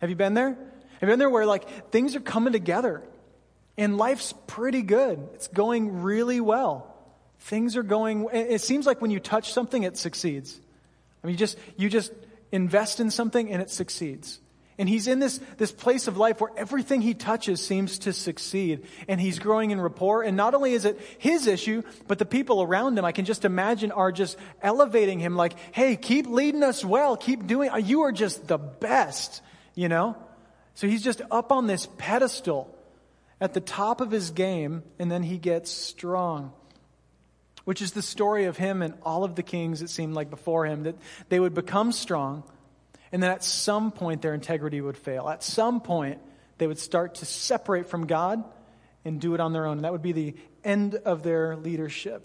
[0.00, 0.50] Have you been there?
[0.50, 3.02] Have you been there where like things are coming together
[3.78, 5.26] and life's pretty good?
[5.34, 6.94] It's going really well.
[7.38, 10.60] Things are going, it seems like when you touch something, it succeeds.
[11.22, 12.12] I mean, you just, you just
[12.52, 14.40] invest in something and it succeeds.
[14.80, 18.86] And he's in this, this place of life where everything he touches seems to succeed.
[19.08, 20.22] And he's growing in rapport.
[20.22, 23.44] And not only is it his issue, but the people around him, I can just
[23.44, 27.16] imagine, are just elevating him like, hey, keep leading us well.
[27.16, 29.42] Keep doing, you are just the best,
[29.74, 30.16] you know?
[30.74, 32.72] So he's just up on this pedestal
[33.40, 36.52] at the top of his game, and then he gets strong
[37.68, 40.64] which is the story of him and all of the kings, it seemed like before
[40.64, 40.94] him, that
[41.28, 42.42] they would become strong,
[43.12, 45.28] and then at some point their integrity would fail.
[45.28, 46.18] At some point,
[46.56, 48.42] they would start to separate from God
[49.04, 49.76] and do it on their own.
[49.76, 52.24] And that would be the end of their leadership.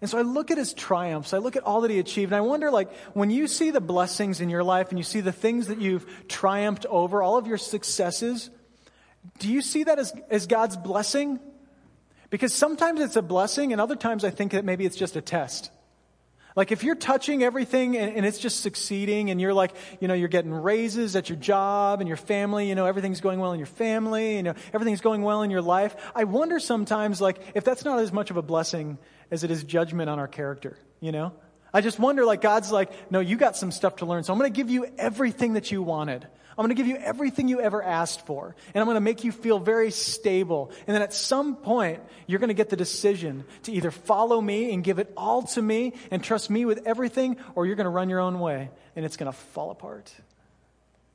[0.00, 2.38] And so I look at his triumphs, I look at all that he achieved, and
[2.38, 5.32] I wonder, like, when you see the blessings in your life and you see the
[5.32, 8.48] things that you've triumphed over, all of your successes,
[9.38, 11.40] do you see that as, as God's blessing?
[12.30, 15.20] Because sometimes it's a blessing, and other times I think that maybe it's just a
[15.20, 15.70] test.
[16.56, 20.14] Like if you're touching everything and, and, it's just succeeding and you're like, you know,
[20.14, 23.58] you're getting raises at your job and your family, you know, everything's going well in
[23.58, 25.94] your family, you know, everything's going well in your life.
[26.14, 28.98] I wonder sometimes like if that's not as much of a blessing
[29.30, 31.32] as it is judgment on our character, you know?
[31.72, 34.24] I just wonder like God's like, no, you got some stuff to learn.
[34.24, 36.26] So I'm going to give you everything that you wanted.
[36.50, 38.54] I'm going to give you everything you ever asked for.
[38.74, 40.72] And I'm going to make you feel very stable.
[40.86, 44.74] And then at some point, you're going to get the decision to either follow me
[44.74, 47.90] and give it all to me and trust me with everything, or you're going to
[47.90, 50.12] run your own way and it's going to fall apart.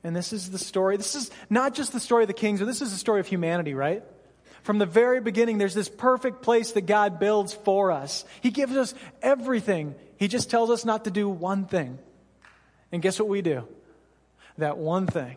[0.02, 0.96] And this is the story.
[0.96, 3.26] This is not just the story of the kings, but this is the story of
[3.26, 4.02] humanity, right?
[4.66, 8.24] From the very beginning, there's this perfect place that God builds for us.
[8.40, 9.94] He gives us everything.
[10.16, 12.00] He just tells us not to do one thing.
[12.90, 13.62] And guess what we do?
[14.58, 15.36] that one thing.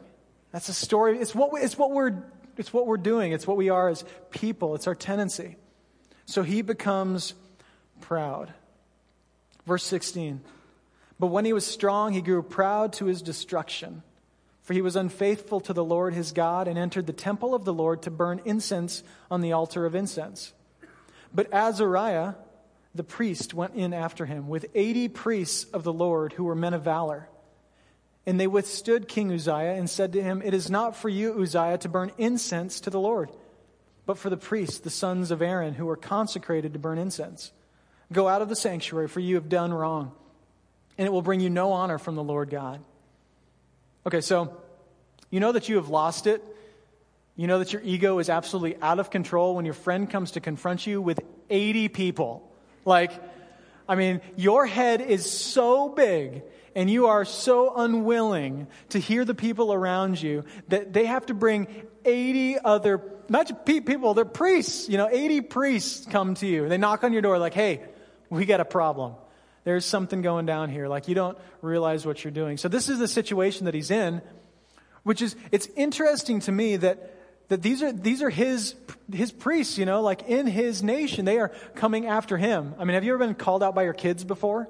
[0.51, 1.19] That's a story.
[1.19, 2.23] It's what, we, it's, what we're,
[2.57, 3.31] it's what we're doing.
[3.31, 4.73] It's what we are as people.
[4.73, 5.57] It's our tendency.
[6.25, 7.35] So he becomes
[8.01, 8.51] proud.
[9.67, 10.41] Verse 16.
[11.19, 14.01] But when he was strong, he grew proud to his destruction.
[14.69, 17.73] For he was unfaithful to the Lord his God and entered the temple of the
[17.73, 19.01] Lord to burn incense
[19.32, 20.53] on the altar of incense.
[21.34, 22.36] But Azariah,
[22.93, 26.75] the priest, went in after him with 80 priests of the Lord who were men
[26.75, 27.29] of valor.
[28.27, 31.79] And they withstood King Uzziah and said to him, It is not for you, Uzziah,
[31.79, 33.32] to burn incense to the Lord,
[34.05, 37.51] but for the priests, the sons of Aaron, who are consecrated to burn incense.
[38.13, 40.12] Go out of the sanctuary, for you have done wrong,
[40.95, 42.82] and it will bring you no honor from the Lord God.
[44.05, 44.55] Okay, so
[45.29, 46.43] you know that you have lost it.
[47.35, 50.39] You know that your ego is absolutely out of control when your friend comes to
[50.39, 52.51] confront you with 80 people.
[52.85, 53.12] Like,
[53.88, 56.43] I mean, your head is so big
[56.75, 61.33] and you are so unwilling to hear the people around you that they have to
[61.33, 61.67] bring
[62.05, 66.69] 80 other, not just people, they're priests, you know, 80 priests come to you.
[66.69, 67.81] They knock on your door like, hey,
[68.29, 69.15] we got a problem.
[69.69, 70.88] There's something going down here.
[70.88, 72.58] Like you don't realize what you're doing.
[72.58, 74.23] So this is the situation that he's in,
[75.03, 77.15] which is, it's interesting to me that
[77.49, 78.73] that these are these are his
[79.13, 82.73] his priests, you know, like in his nation, they are coming after him.
[82.79, 84.67] I mean, have you ever been called out by your kids before?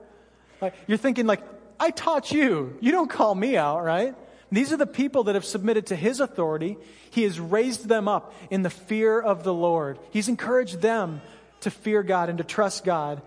[0.60, 1.44] Like, you're thinking like,
[1.80, 2.76] I taught you.
[2.82, 4.16] You don't call me out, right?
[4.52, 6.76] These are the people that have submitted to his authority.
[7.10, 9.98] He has raised them up in the fear of the Lord.
[10.12, 11.22] He's encouraged them
[11.62, 13.22] to fear God and to trust God.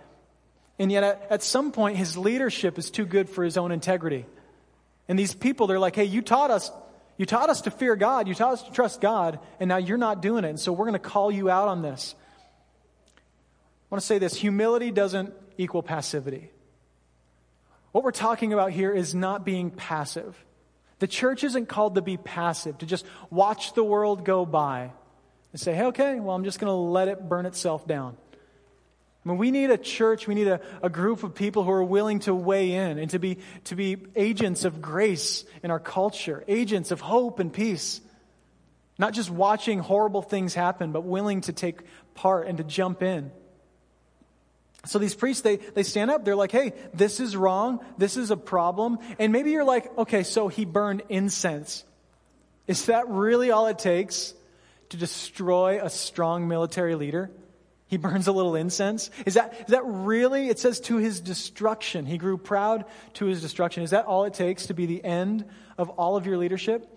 [0.82, 4.26] And yet, at, at some point, his leadership is too good for his own integrity.
[5.06, 6.72] And these people, they're like, hey, you taught us.
[7.16, 8.26] You taught us to fear God.
[8.26, 9.38] You taught us to trust God.
[9.60, 10.48] And now you're not doing it.
[10.48, 12.16] And so we're going to call you out on this.
[13.16, 13.20] I
[13.90, 16.50] want to say this humility doesn't equal passivity.
[17.92, 20.34] What we're talking about here is not being passive.
[20.98, 24.90] The church isn't called to be passive, to just watch the world go by
[25.52, 28.16] and say, hey, okay, well, I'm just going to let it burn itself down.
[29.24, 31.84] I mean, we need a church, we need a, a group of people who are
[31.84, 36.42] willing to weigh in and to be, to be agents of grace in our culture,
[36.48, 38.00] agents of hope and peace.
[38.98, 41.82] Not just watching horrible things happen, but willing to take
[42.14, 43.30] part and to jump in.
[44.86, 46.24] So these priests, they, they stand up.
[46.24, 47.78] They're like, hey, this is wrong.
[47.98, 48.98] This is a problem.
[49.20, 51.84] And maybe you're like, okay, so he burned incense.
[52.66, 54.34] Is that really all it takes
[54.88, 57.30] to destroy a strong military leader?
[57.92, 59.10] He burns a little incense.
[59.26, 62.06] Is that, is that really, it says to his destruction.
[62.06, 63.82] He grew proud to his destruction.
[63.82, 65.44] Is that all it takes to be the end
[65.76, 66.88] of all of your leadership?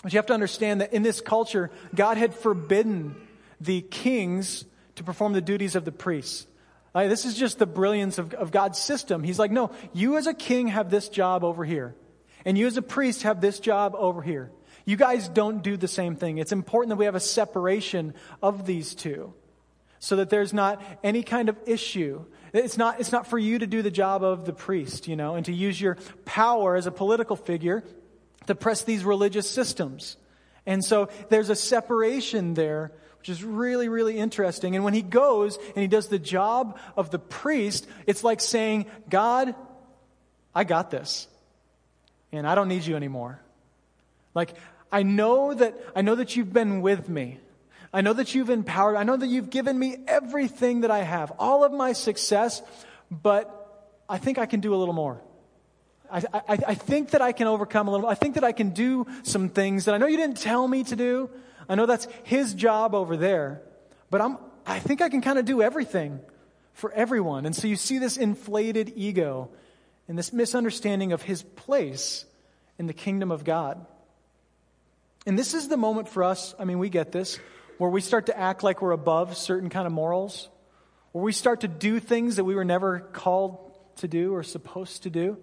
[0.00, 3.16] But you have to understand that in this culture, God had forbidden
[3.60, 4.64] the kings
[4.94, 6.46] to perform the duties of the priests.
[6.94, 9.24] This is just the brilliance of, of God's system.
[9.24, 11.96] He's like, no, you as a king have this job over here,
[12.44, 14.52] and you as a priest have this job over here.
[14.84, 16.38] You guys don't do the same thing.
[16.38, 19.34] It's important that we have a separation of these two
[20.02, 22.24] so that there's not any kind of issue.
[22.52, 25.36] It's not, it's not for you to do the job of the priest, you know,
[25.36, 27.84] and to use your power as a political figure
[28.48, 30.16] to press these religious systems.
[30.66, 34.74] And so there's a separation there, which is really, really interesting.
[34.74, 38.86] And when he goes and he does the job of the priest, it's like saying,
[39.08, 39.54] God,
[40.52, 41.28] I got this.
[42.32, 43.40] And I don't need you anymore.
[44.34, 44.54] Like,
[44.90, 47.38] I know that, I know that you've been with me.
[47.92, 48.96] I know that you've empowered.
[48.96, 52.62] I know that you've given me everything that I have, all of my success,
[53.10, 53.58] but
[54.08, 55.20] I think I can do a little more.
[56.10, 58.06] I, I, I, think that I can overcome a little.
[58.06, 60.84] I think that I can do some things that I know you didn't tell me
[60.84, 61.30] to do.
[61.68, 63.62] I know that's his job over there,
[64.10, 66.20] but I'm, I think I can kind of do everything
[66.74, 67.46] for everyone.
[67.46, 69.48] And so you see this inflated ego
[70.08, 72.26] and this misunderstanding of his place
[72.78, 73.84] in the kingdom of God.
[75.24, 77.38] And this is the moment for us, I mean, we get this,
[77.78, 80.48] where we start to act like we're above certain kind of morals,
[81.12, 83.58] where we start to do things that we were never called
[83.96, 85.36] to do or supposed to do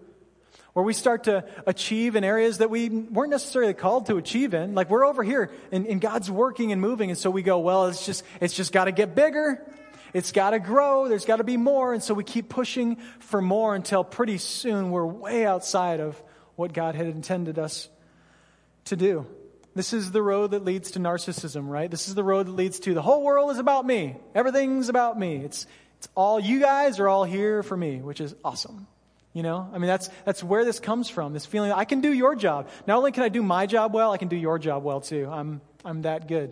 [0.74, 4.76] where we start to achieve in areas that we weren't necessarily called to achieve in.
[4.76, 7.10] Like we're over here and, and God's working and moving.
[7.10, 9.62] And so we go, well, it's just, it's just got to get bigger.
[10.14, 11.08] It's got to grow.
[11.08, 11.94] There's got to be more.
[11.94, 16.22] And so we keep pushing for more until pretty soon we're way outside of
[16.56, 17.90] what God had intended us
[18.86, 19.26] to do.
[19.80, 21.90] This is the road that leads to narcissism, right?
[21.90, 24.18] This is the road that leads to the whole world is about me.
[24.36, 25.38] Everything's about me.
[25.38, 25.68] It's,
[26.00, 28.88] it's all you guys are all here for me, which is awesome.
[29.32, 32.12] You know, I mean, that's, that's where this comes from this feeling I can do
[32.12, 32.68] your job.
[32.88, 35.30] Not only can I do my job well, I can do your job well too.
[35.32, 36.52] I'm, I'm that good.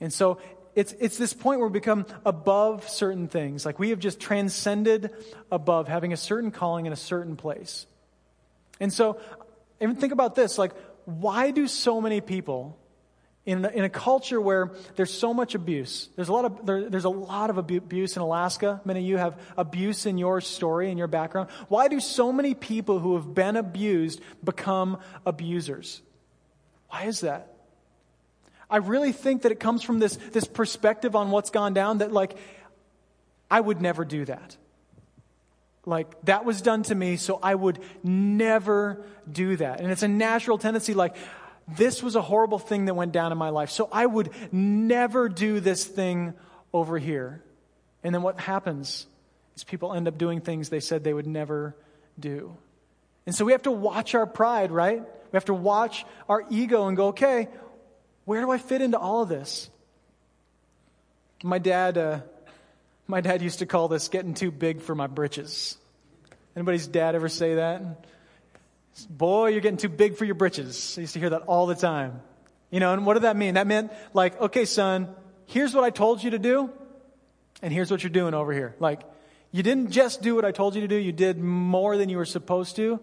[0.00, 0.40] And so
[0.74, 3.64] it's, it's this point where we become above certain things.
[3.64, 5.12] Like we have just transcended
[5.52, 7.86] above having a certain calling in a certain place.
[8.80, 9.20] And so,
[9.80, 10.72] even think about this like,
[11.08, 12.78] why do so many people
[13.46, 17.06] in in a culture where there's so much abuse, there's a lot of, there, there's
[17.06, 18.82] a lot of abuse in Alaska.
[18.84, 21.48] Many of you have abuse in your story, in your background.
[21.68, 26.02] Why do so many people who have been abused become abusers?
[26.90, 27.54] Why is that?
[28.68, 32.12] I really think that it comes from this, this perspective on what's gone down that,
[32.12, 32.36] like,
[33.50, 34.58] I would never do that.
[35.88, 39.80] Like, that was done to me, so I would never do that.
[39.80, 41.16] And it's a natural tendency, like,
[41.66, 43.70] this was a horrible thing that went down in my life.
[43.70, 46.34] So I would never do this thing
[46.74, 47.42] over here.
[48.04, 49.06] And then what happens
[49.56, 51.74] is people end up doing things they said they would never
[52.20, 52.54] do.
[53.24, 55.00] And so we have to watch our pride, right?
[55.00, 57.48] We have to watch our ego and go, okay,
[58.26, 59.70] where do I fit into all of this?
[61.42, 62.20] My dad, uh,
[63.08, 65.78] my dad used to call this getting too big for my britches.
[66.54, 68.04] Anybody's dad ever say that?
[69.08, 70.96] Boy, you're getting too big for your britches.
[70.98, 72.20] I used to hear that all the time.
[72.70, 73.54] You know, and what did that mean?
[73.54, 75.08] That meant, like, okay, son,
[75.46, 76.70] here's what I told you to do,
[77.62, 78.74] and here's what you're doing over here.
[78.78, 79.00] Like,
[79.52, 82.18] you didn't just do what I told you to do, you did more than you
[82.18, 83.00] were supposed to.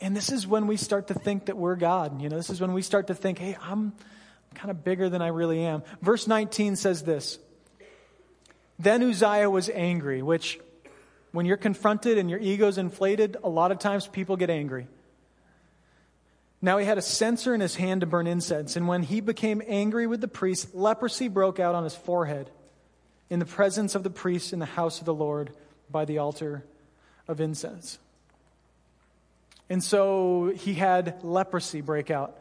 [0.00, 2.22] And this is when we start to think that we're God.
[2.22, 3.92] You know, this is when we start to think, hey, I'm
[4.54, 5.82] kind of bigger than I really am.
[6.00, 7.38] Verse 19 says this
[8.80, 10.58] Then Uzziah was angry, which,
[11.32, 14.88] when you're confronted and your ego's inflated, a lot of times people get angry.
[16.62, 19.60] Now he had a censer in his hand to burn incense, and when he became
[19.66, 22.50] angry with the priest, leprosy broke out on his forehead
[23.28, 25.52] in the presence of the priest in the house of the Lord
[25.90, 26.64] by the altar
[27.28, 27.98] of incense.
[29.68, 32.36] And so he had leprosy break out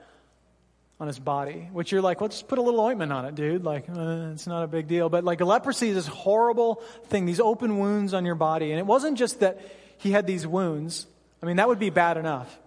[0.99, 3.63] on his body, which you're like, well, just put a little ointment on it, dude.
[3.63, 5.07] Like, uh, it's not a big deal.
[5.07, 8.71] But like, leprosy is this horrible thing, these open wounds on your body.
[8.71, 9.61] And it wasn't just that
[9.97, 11.07] he had these wounds.
[11.41, 12.59] I mean, that would be bad enough.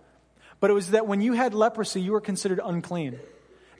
[0.60, 3.18] But it was that when you had leprosy, you were considered unclean.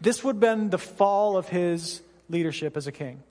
[0.01, 3.23] This would have been the fall of his leadership as a king.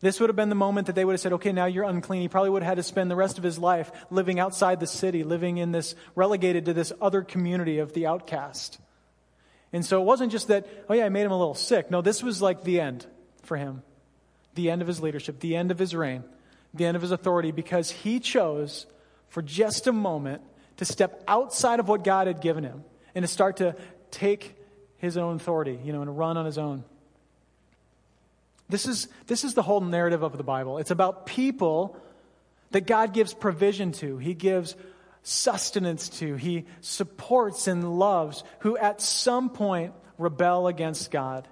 [0.00, 2.22] This would have been the moment that they would have said, okay, now you're unclean.
[2.22, 4.86] He probably would have had to spend the rest of his life living outside the
[4.86, 8.78] city, living in this, relegated to this other community of the outcast.
[9.72, 11.90] And so it wasn't just that, oh yeah, I made him a little sick.
[11.90, 13.06] No, this was like the end
[13.42, 13.82] for him.
[14.54, 16.24] The end of his leadership, the end of his reign,
[16.74, 18.86] the end of his authority, because he chose
[19.28, 20.42] for just a moment
[20.78, 23.76] to step outside of what God had given him and to start to
[24.10, 24.54] take
[24.98, 26.84] his own authority, you know, and run on his own.
[28.68, 30.78] This is, this is the whole narrative of the Bible.
[30.78, 31.96] It's about people
[32.70, 34.18] that God gives provision to.
[34.18, 34.76] He gives
[35.28, 36.36] sustenance to.
[36.36, 41.46] He supports and loves who at some point rebel against God.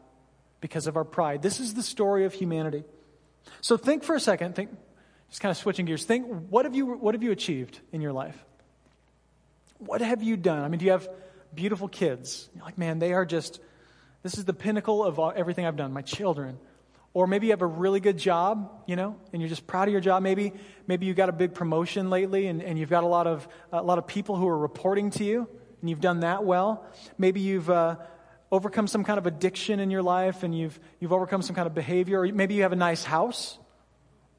[0.61, 1.43] because of our pride.
[1.43, 2.85] This is the story of humanity.
[3.61, 4.71] So think for a second, think,
[5.29, 8.13] just kind of switching gears, think what have you, what have you achieved in your
[8.13, 8.37] life?
[9.79, 10.65] What have you done?
[10.65, 11.09] I mean, do you have
[11.55, 12.49] beautiful kids?
[12.55, 13.61] You're like, man, they are just,
[14.23, 16.59] this is the pinnacle of everything I've done, my children.
[17.17, 19.93] Or maybe you have a really good job, you know, and you're just proud of
[19.93, 20.23] your job.
[20.23, 20.53] Maybe,
[20.87, 23.83] maybe you got a big promotion lately and, and you've got a lot, of, a
[23.83, 25.49] lot of people who are reporting to you
[25.81, 26.85] and you've done that well.
[27.17, 27.97] Maybe you've uh,
[28.53, 31.73] overcome some kind of addiction in your life and you've, you've overcome some kind of
[31.73, 32.21] behavior.
[32.21, 33.59] Or maybe you have a nice house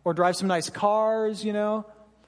[0.04, 1.84] or drive some nice cars, you know.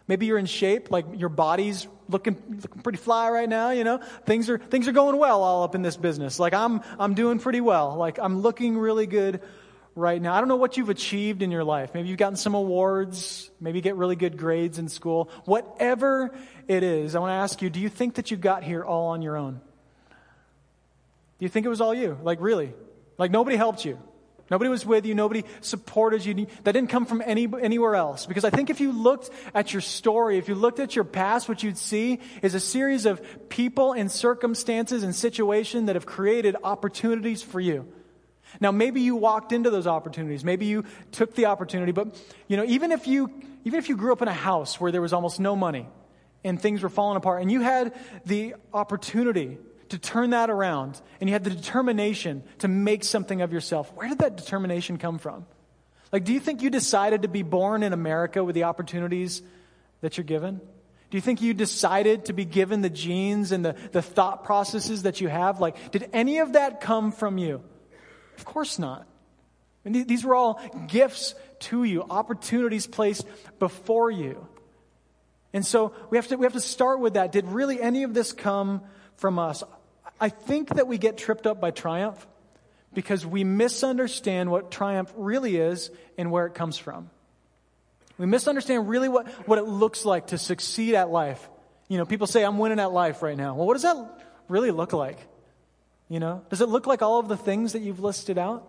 [0.07, 3.99] Maybe you're in shape, like your body's looking, looking pretty fly right now, you know.
[4.25, 6.39] Things are, things are going well all up in this business.
[6.39, 7.95] Like I'm, I'm doing pretty well.
[7.97, 9.41] Like I'm looking really good
[9.99, 10.33] right now.
[10.33, 11.93] I don't know what you've achieved in your life.
[11.93, 13.51] Maybe you've gotten some awards.
[13.59, 15.29] Maybe get really good grades in school.
[15.45, 16.33] Whatever
[16.67, 19.07] it is, I want to ask you, do you think that you got here all
[19.09, 19.61] on your own?
[21.39, 22.17] Do you think it was all you?
[22.23, 22.73] Like really?
[23.17, 23.99] Like nobody helped you?
[24.51, 25.13] Nobody was with you.
[25.13, 26.47] Nobody supported you.
[26.63, 28.25] That didn't come from any, anywhere else.
[28.25, 31.47] Because I think if you looked at your story, if you looked at your past,
[31.47, 36.55] what you'd see is a series of people and circumstances and situations that have created
[36.63, 37.87] opportunities for you.
[38.59, 40.43] Now, maybe you walked into those opportunities.
[40.43, 41.91] Maybe you took the opportunity.
[41.91, 43.31] But, you know, even if you,
[43.63, 45.87] even if you grew up in a house where there was almost no money
[46.43, 47.93] and things were falling apart and you had
[48.25, 49.57] the opportunity
[49.89, 54.07] to turn that around and you had the determination to make something of yourself, where
[54.07, 55.45] did that determination come from?
[56.11, 59.41] Like, do you think you decided to be born in America with the opportunities
[60.01, 60.59] that you're given?
[61.09, 65.03] Do you think you decided to be given the genes and the, the thought processes
[65.03, 65.59] that you have?
[65.59, 67.63] Like, did any of that come from you?
[68.39, 69.05] Of course not.
[69.85, 73.27] I mean, these were all gifts to you, opportunities placed
[73.59, 74.47] before you.
[75.51, 77.33] And so we have to, we have to start with that.
[77.33, 78.81] Did really any of this come
[79.17, 79.61] from us?
[80.21, 82.25] I think that we get tripped up by triumph
[82.93, 87.09] because we misunderstand what triumph really is and where it comes from.
[88.17, 91.49] We misunderstand really what, what it looks like to succeed at life.
[91.89, 93.55] You know, people say, I'm winning at life right now.
[93.55, 93.97] Well, what does that
[94.47, 95.17] really look like?
[96.09, 98.67] You know, does it look like all of the things that you've listed out?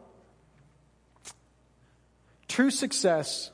[2.48, 3.50] True success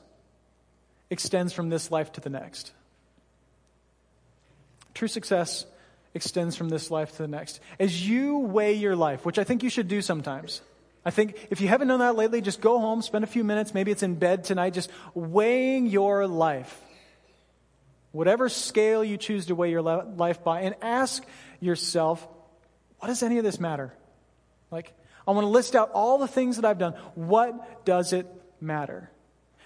[1.09, 2.73] extends from this life to the next.
[4.93, 5.65] True success
[6.13, 7.61] extends from this life to the next.
[7.79, 10.61] As you weigh your life, which I think you should do sometimes,
[11.05, 13.73] I think if you haven't done that lately, just go home, spend a few minutes,
[13.73, 16.81] maybe it's in bed tonight, just weighing your life.
[18.11, 21.23] Whatever scale you choose to weigh your life by, and ask
[21.61, 22.27] yourself,
[22.99, 23.93] what does any of this matter?
[24.71, 24.93] Like,
[25.27, 26.93] I want to list out all the things that I've done.
[27.15, 28.27] What does it
[28.61, 29.11] matter?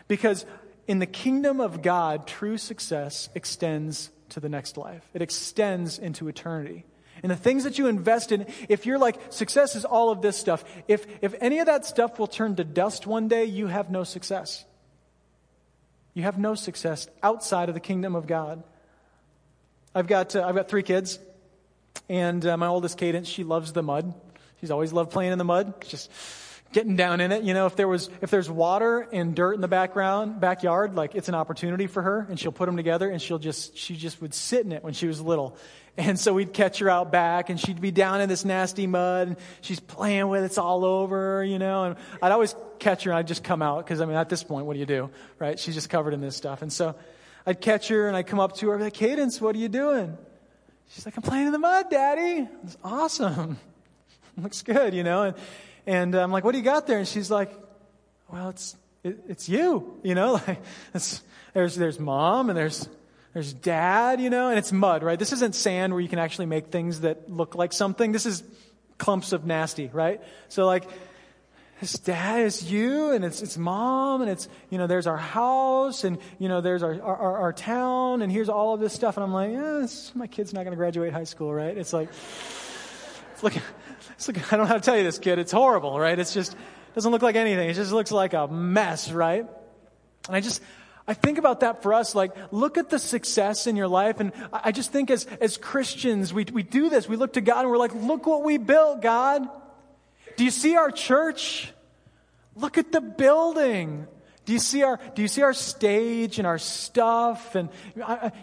[0.08, 0.46] Because
[0.88, 5.08] in the kingdom of God, true success extends to the next life.
[5.14, 6.86] It extends into eternity.
[7.24, 10.38] And the things that you invest in, if you're like, success is all of this
[10.38, 13.92] stuff, if, if any of that stuff will turn to dust one day, you have
[13.92, 14.66] no success.
[16.14, 18.64] You have no success outside of the kingdom of God.
[19.94, 21.20] I've got, uh, I've got three kids,
[22.10, 24.14] and uh, my oldest, Cadence, she loves the mud.
[24.60, 25.82] She's always loved playing in the mud.
[25.88, 26.12] Just
[26.72, 27.44] getting down in it.
[27.44, 31.16] You know, if there was, if there's water and dirt in the background, backyard, like
[31.16, 34.22] it's an opportunity for her and she'll put them together and she'll just, she just
[34.22, 35.58] would sit in it when she was little.
[35.98, 39.28] And so we'd catch her out back and she'd be down in this nasty mud
[39.30, 40.46] and she's playing with it.
[40.46, 43.86] It's all over, you know, and I'd always catch her and I'd just come out
[43.86, 45.10] because I mean, at this point, what do you do?
[45.38, 45.60] Right?
[45.60, 46.62] She's just covered in this stuff.
[46.62, 46.96] And so
[47.46, 49.70] I'd catch her and I'd come up to her be like, Cadence, what are you
[49.70, 50.18] doing?
[50.94, 52.48] She's like, I'm playing in the mud, daddy.
[52.64, 53.58] It's awesome.
[54.38, 55.36] Looks good, you know, and,
[55.86, 56.98] and uh, I'm like, what do you got there?
[56.98, 57.52] And she's like,
[58.30, 60.60] well, it's, it, it's you, you know, like
[61.54, 62.90] there's, there's mom and there's,
[63.34, 65.18] there's dad, you know, and it's mud, right?
[65.18, 68.12] This isn't sand where you can actually make things that look like something.
[68.12, 68.44] This is
[68.98, 70.22] clumps of nasty, right?
[70.50, 70.84] So like,
[71.82, 76.04] his dad is you and it's, it's mom and it's, you know, there's our house
[76.04, 79.18] and, you know, there's our, our, our town and here's all of this stuff.
[79.18, 79.50] And I'm like,
[80.14, 81.76] my kid's not going to graduate high school, right?
[81.76, 82.10] It's like,
[83.34, 83.64] it's looking,
[84.12, 85.40] it's looking, I don't know how to tell you this, kid.
[85.40, 86.20] It's horrible, right?
[86.20, 86.56] It's just,
[86.94, 87.68] doesn't look like anything.
[87.68, 89.48] It just looks like a mess, right?
[90.28, 90.62] And I just,
[91.08, 94.20] I think about that for us, like, look at the success in your life.
[94.20, 97.10] And I just think as, as Christians, we, we do this.
[97.10, 99.50] We look to God and we're like, look what we built, God.
[100.42, 101.72] Do you see our church?
[102.56, 104.08] Look at the building.
[104.46, 107.54] Do you see our, do you see our stage and our stuff?
[107.54, 107.70] And,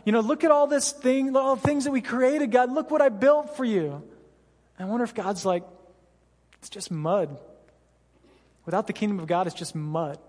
[0.05, 2.71] you know, look at all this thing, all the things that we created, God.
[2.71, 4.09] Look what I built for you.
[4.79, 5.65] I wonder if God's like,
[6.61, 7.37] it's just mud.
[8.65, 10.21] Without the kingdom of God, it's just mud.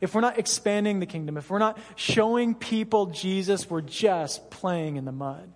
[0.00, 4.96] If we're not expanding the kingdom, if we're not showing people Jesus, we're just playing
[4.96, 5.52] in the mud.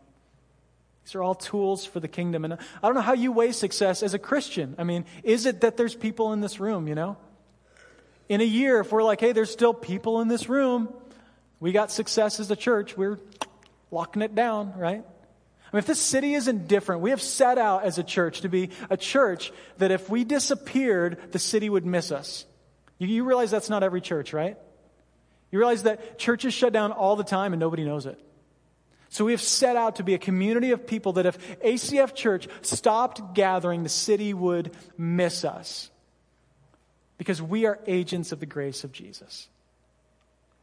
[1.11, 2.45] These are all tools for the kingdom.
[2.45, 4.77] And I don't know how you weigh success as a Christian.
[4.79, 7.17] I mean, is it that there's people in this room, you know?
[8.29, 10.89] In a year, if we're like, hey, there's still people in this room,
[11.59, 13.19] we got success as a church, we're
[13.91, 15.03] locking it down, right?
[15.03, 18.49] I mean, if this city isn't different, we have set out as a church to
[18.49, 22.47] be a church that if we disappeared, the city would miss us.
[22.99, 24.57] You, you realize that's not every church, right?
[25.51, 28.17] You realize that churches shut down all the time and nobody knows it.
[29.11, 32.47] So we have set out to be a community of people that if ACF Church
[32.63, 35.91] stopped gathering, the city would miss us.
[37.19, 39.49] Because we are agents of the grace of Jesus.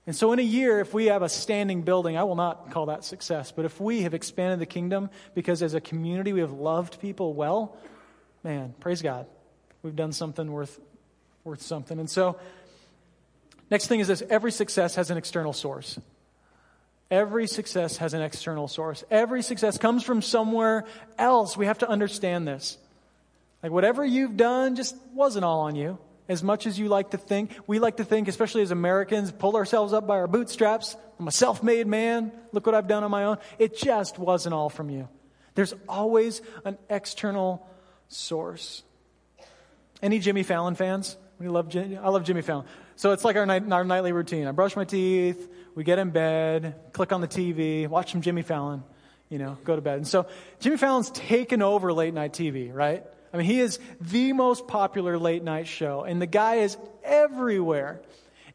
[0.08, 2.86] And so, in a year, if we have a standing building, I will not call
[2.86, 3.52] that success.
[3.52, 7.34] But if we have expanded the kingdom because as a community we have loved people
[7.34, 7.76] well,
[8.46, 9.28] man, praise God.
[9.84, 10.80] We've done something worth,
[11.44, 12.00] worth something.
[12.00, 12.40] And so,
[13.70, 16.00] next thing is this every success has an external source.
[17.10, 19.04] Every success has an external source.
[19.10, 20.86] Every success comes from somewhere
[21.18, 21.56] else.
[21.56, 22.78] We have to understand this.
[23.64, 25.98] Like, whatever you've done just wasn't all on you.
[26.30, 29.56] As much as you like to think, we like to think, especially as Americans, pull
[29.56, 30.98] ourselves up by our bootstraps.
[31.20, 32.34] I'm a self made man.
[32.52, 33.38] Look what I've done on my own.
[33.58, 35.08] It just wasn't all from you.
[35.56, 37.66] There's always an external
[38.10, 38.84] source.
[40.02, 41.18] Any Jimmy Fallon fans?
[41.40, 42.66] We love I love Jimmy Fallon.
[42.98, 44.48] So it's like our, night, our nightly routine.
[44.48, 48.42] I brush my teeth, we get in bed, click on the TV, watch some Jimmy
[48.42, 48.84] Fallon,
[49.30, 49.98] you know, go to bed.
[49.98, 50.26] And so
[50.60, 53.04] Jimmy Fallon's taken over late night TV, right?
[53.32, 58.02] I mean, he is the most popular late night show, and the guy is everywhere.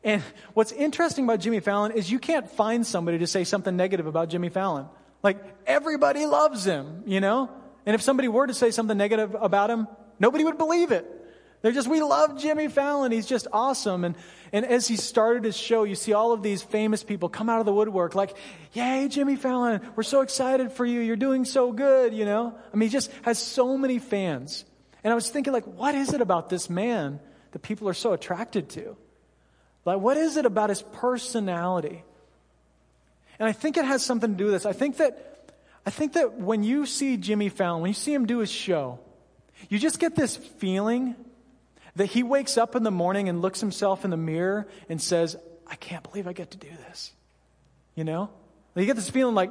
[0.02, 0.20] And
[0.54, 4.28] what's interesting about Jimmy Fallon is you can't find somebody to say something negative about
[4.28, 4.86] Jimmy Fallon.
[5.22, 7.48] Like, everybody loves him, you know?
[7.86, 9.86] And if somebody were to say something negative about him,
[10.18, 11.21] nobody would believe it.
[11.62, 13.12] They're just, we love Jimmy Fallon.
[13.12, 14.04] He's just awesome.
[14.04, 14.16] And,
[14.52, 17.60] and as he started his show, you see all of these famous people come out
[17.60, 18.36] of the woodwork like,
[18.72, 21.00] Yay, Jimmy Fallon, we're so excited for you.
[21.00, 22.54] You're doing so good, you know?
[22.72, 24.64] I mean, he just has so many fans.
[25.04, 27.20] And I was thinking, like, what is it about this man
[27.52, 28.96] that people are so attracted to?
[29.84, 32.02] Like, what is it about his personality?
[33.38, 34.66] And I think it has something to do with this.
[34.66, 35.28] I think that
[35.84, 39.00] I think that when you see Jimmy Fallon, when you see him do his show,
[39.68, 41.16] you just get this feeling
[41.96, 45.36] that he wakes up in the morning and looks himself in the mirror and says,
[45.66, 47.12] I can't believe I get to do this.
[47.94, 48.30] You know?
[48.74, 49.50] You get this feeling like,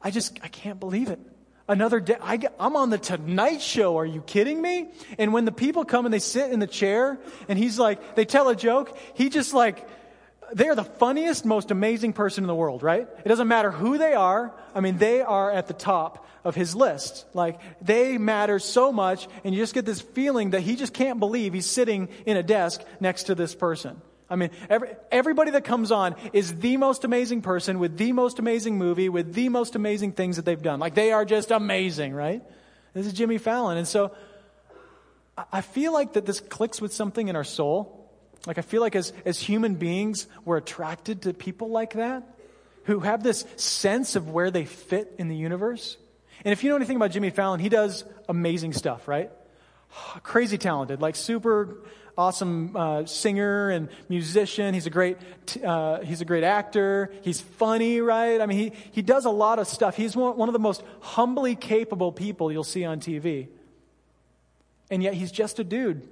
[0.00, 1.20] I just, I can't believe it.
[1.68, 3.96] Another day, I get, I'm on the Tonight Show.
[3.98, 4.90] Are you kidding me?
[5.18, 7.18] And when the people come and they sit in the chair
[7.48, 9.86] and he's like, they tell a joke, he just like,
[10.54, 13.08] they are the funniest, most amazing person in the world, right?
[13.24, 14.52] It doesn't matter who they are.
[14.74, 17.24] I mean, they are at the top of his list.
[17.34, 21.20] Like, they matter so much, and you just get this feeling that he just can't
[21.20, 24.00] believe he's sitting in a desk next to this person.
[24.28, 28.38] I mean, every, everybody that comes on is the most amazing person with the most
[28.38, 30.80] amazing movie, with the most amazing things that they've done.
[30.80, 32.42] Like, they are just amazing, right?
[32.94, 33.76] This is Jimmy Fallon.
[33.78, 34.12] And so,
[35.50, 38.01] I feel like that this clicks with something in our soul.
[38.46, 42.24] Like, I feel like as, as human beings, we're attracted to people like that
[42.84, 45.96] who have this sense of where they fit in the universe.
[46.44, 49.30] And if you know anything about Jimmy Fallon, he does amazing stuff, right?
[50.22, 51.76] Crazy talented, like super
[52.18, 54.74] awesome uh, singer and musician.
[54.74, 55.16] He's a great
[55.64, 57.12] uh, he's a great actor.
[57.22, 58.40] He's funny, right?
[58.40, 59.96] I mean, he he does a lot of stuff.
[59.96, 63.48] He's one, one of the most humbly capable people you'll see on TV.
[64.90, 66.06] And yet he's just a dude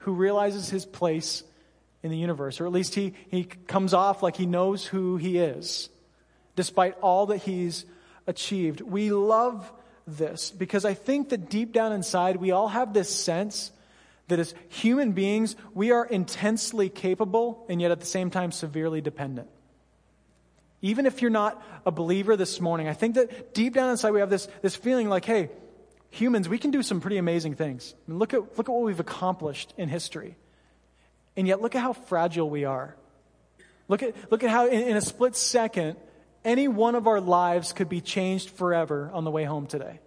[0.00, 1.42] who realizes his place
[2.02, 5.38] in the universe, or at least he, he comes off like he knows who he
[5.38, 5.88] is,
[6.56, 7.84] despite all that he's
[8.26, 8.80] achieved.
[8.80, 9.70] We love
[10.06, 13.70] this because I think that deep down inside, we all have this sense
[14.28, 19.00] that as human beings, we are intensely capable and yet at the same time severely
[19.00, 19.48] dependent.
[20.82, 24.20] Even if you're not a believer this morning, I think that deep down inside we
[24.20, 25.50] have this, this feeling like, hey,
[26.10, 27.94] humans, we can do some pretty amazing things.
[28.06, 30.36] I mean, look, at, look at what we've accomplished in history.
[31.36, 32.96] And yet, look at how fragile we are.
[33.88, 35.96] Look at, look at how, in, in a split second,
[36.44, 40.00] any one of our lives could be changed forever on the way home today.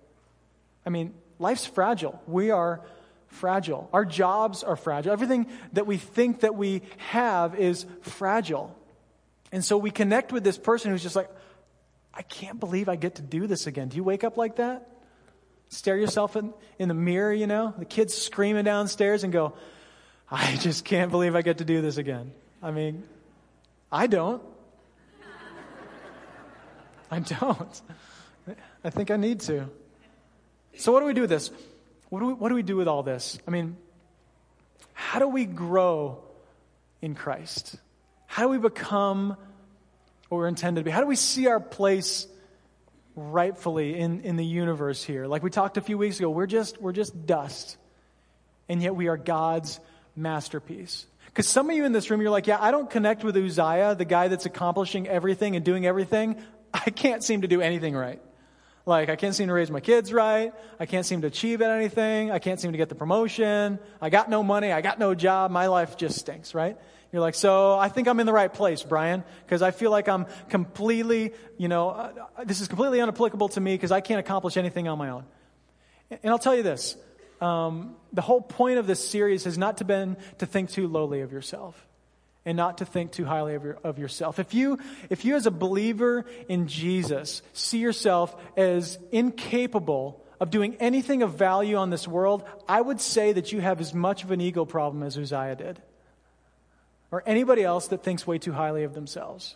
[0.86, 2.22] I mean, life's fragile.
[2.28, 2.82] We are
[3.28, 3.90] fragile.
[3.94, 5.12] Our jobs are fragile.
[5.12, 8.78] Everything that we think that we have is fragile.
[9.52, 11.30] And so we connect with this person who's just like,
[12.14, 13.88] I can't believe I get to do this again.
[13.88, 14.88] Do you wake up like that?
[15.74, 17.74] Stare yourself in, in the mirror, you know?
[17.78, 19.54] The kids screaming downstairs and go,
[20.30, 22.32] I just can't believe I get to do this again.
[22.62, 23.04] I mean,
[23.92, 24.42] I don't.
[27.12, 27.82] I don't.
[28.84, 29.70] I think I need to.
[30.78, 31.52] So, what do we do with this?
[32.10, 33.40] What do we, what do, we do with all this?
[33.48, 33.78] I mean,
[34.94, 36.24] how do we grow
[37.02, 37.76] in Christ?
[38.28, 39.38] How do we become
[40.30, 40.92] what we're intended to be?
[40.92, 42.28] How do we see our place
[43.16, 45.28] rightfully in, in the universe here.
[45.28, 47.78] Like we talked a few weeks ago, we're just, we're just dust.
[48.70, 49.80] And yet we are God's
[50.16, 51.06] masterpiece.
[51.26, 53.96] Because some of you in this room, you're like, yeah, I don't connect with Uzziah,
[53.96, 56.42] the guy that's accomplishing everything and doing everything.
[56.74, 58.22] I can't seem to do anything right.
[58.86, 60.54] Like, I can't seem to raise my kids right.
[60.80, 62.32] I can't seem to achieve at anything.
[62.32, 63.80] I can't seem to get the promotion.
[64.02, 64.72] I got no money.
[64.72, 65.52] I got no job.
[65.52, 66.78] My life just stinks, right?
[67.14, 70.10] You're like, so I think I'm in the right place, Brian, because I feel like
[70.10, 74.58] I'm completely, you know, uh, this is completely unapplicable to me because I can't accomplish
[74.58, 75.26] anything on my own.
[76.10, 76.98] And I'll tell you this
[77.40, 81.22] um, the whole point of this series has not to been to think too lowly
[81.22, 81.88] of yourself
[82.46, 84.40] and not to think too highly of, your, of yourself.
[84.40, 84.80] If you,
[85.12, 91.36] if you, as a believer in Jesus, see yourself as incapable of doing anything of
[91.36, 94.66] value on this world, I would say that you have as much of an ego
[94.66, 95.80] problem as Uzziah did,
[97.14, 99.56] or anybody else that thinks way too highly of themselves.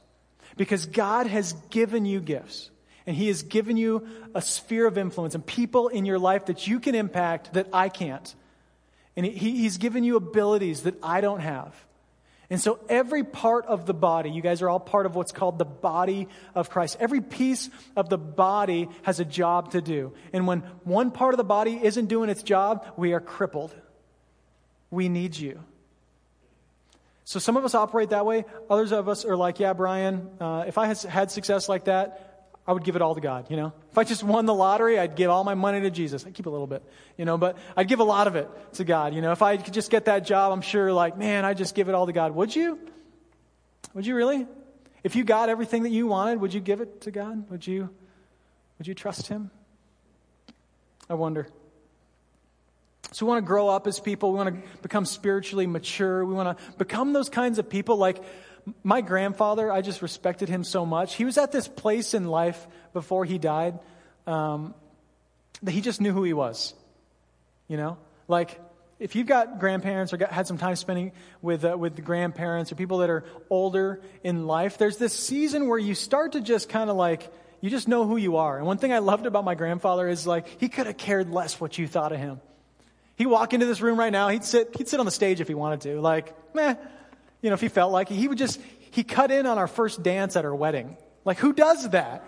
[0.58, 2.70] Because God has given you gifts,
[3.08, 6.68] and He has given you a sphere of influence and people in your life that
[6.68, 8.36] you can impact that I can't.
[9.16, 11.74] And he, He's given you abilities that I don't have.
[12.52, 15.58] And so every part of the body, you guys are all part of what's called
[15.58, 16.98] the body of Christ.
[17.00, 20.14] Every piece of the body has a job to do.
[20.32, 23.74] And when one part of the body isn't doing its job, we are crippled.
[24.92, 25.64] We need you.
[27.28, 28.46] So some of us operate that way.
[28.70, 32.54] Others of us are like, yeah, Brian, uh, if I had, had success like that,
[32.66, 33.74] I would give it all to God, you know?
[33.92, 36.26] If I just won the lottery, I'd give all my money to Jesus.
[36.26, 36.84] I'd keep a little bit,
[37.18, 39.34] you know, but I'd give a lot of it to God, you know?
[39.34, 41.96] If I could just get that job, I'm sure, like, man, I'd just give it
[41.96, 42.34] all to God.
[42.34, 42.80] Would you?
[43.94, 44.48] Would you really?
[45.04, 47.52] If you got everything that you wanted, would you give it to God?
[47.52, 47.90] Would you,
[48.78, 49.52] would you trust Him?
[51.10, 51.50] I wonder.
[53.12, 54.32] So we want to grow up as people.
[54.32, 56.26] We want to become spiritually mature.
[56.26, 58.22] We want to become those kinds of people like
[58.84, 61.16] my grandfather, I just respected him so much.
[61.16, 63.80] He was at this place in life before he died
[64.26, 64.74] um,
[65.64, 66.74] that he just knew who he was.
[67.68, 67.98] You know?
[68.28, 68.60] Like,
[69.00, 72.76] if you've got grandparents or got, had some time spending with, uh, with grandparents or
[72.76, 76.90] people that are older in life, there's this season where you start to just kind
[76.90, 77.32] of like,
[77.62, 78.58] you just know who you are.
[78.58, 81.60] And one thing I loved about my grandfather is like, he could have cared less
[81.60, 82.42] what you thought of him.
[83.18, 85.48] He'd walk into this room right now, he'd sit, he'd sit on the stage if
[85.48, 86.00] he wanted to.
[86.00, 86.76] Like, meh,
[87.42, 88.62] you know, if he felt like it, he would just,
[88.92, 90.96] he cut in on our first dance at our wedding.
[91.26, 92.24] Like, who does that?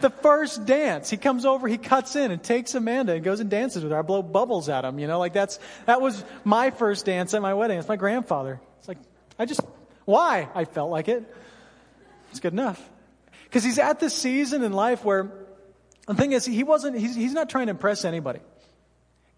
[0.00, 1.08] The first dance.
[1.08, 3.98] He comes over, he cuts in and takes Amanda and goes and dances with her.
[3.98, 7.40] I blow bubbles at him, you know, like that's, that was my first dance at
[7.40, 7.78] my wedding.
[7.78, 8.60] It's my grandfather.
[8.80, 8.98] It's like,
[9.38, 9.60] I just,
[10.04, 10.48] why?
[10.54, 11.24] I felt like it.
[12.30, 12.82] It's good enough.
[13.44, 15.30] Because he's at this season in life where
[16.06, 18.40] the thing is, he wasn't, he's, he's not trying to impress anybody.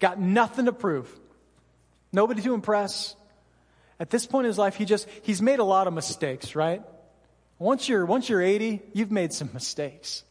[0.01, 1.07] Got nothing to prove.
[2.11, 3.15] Nobody to impress.
[3.99, 6.81] At this point in his life, he just, he's made a lot of mistakes, right?
[7.59, 10.23] Once you're, once you're 80, you've made some mistakes.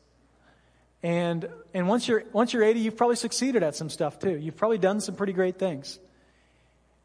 [1.05, 4.37] And, and once, you're, once you're 80, you've probably succeeded at some stuff too.
[4.37, 6.01] You've probably done some pretty great things.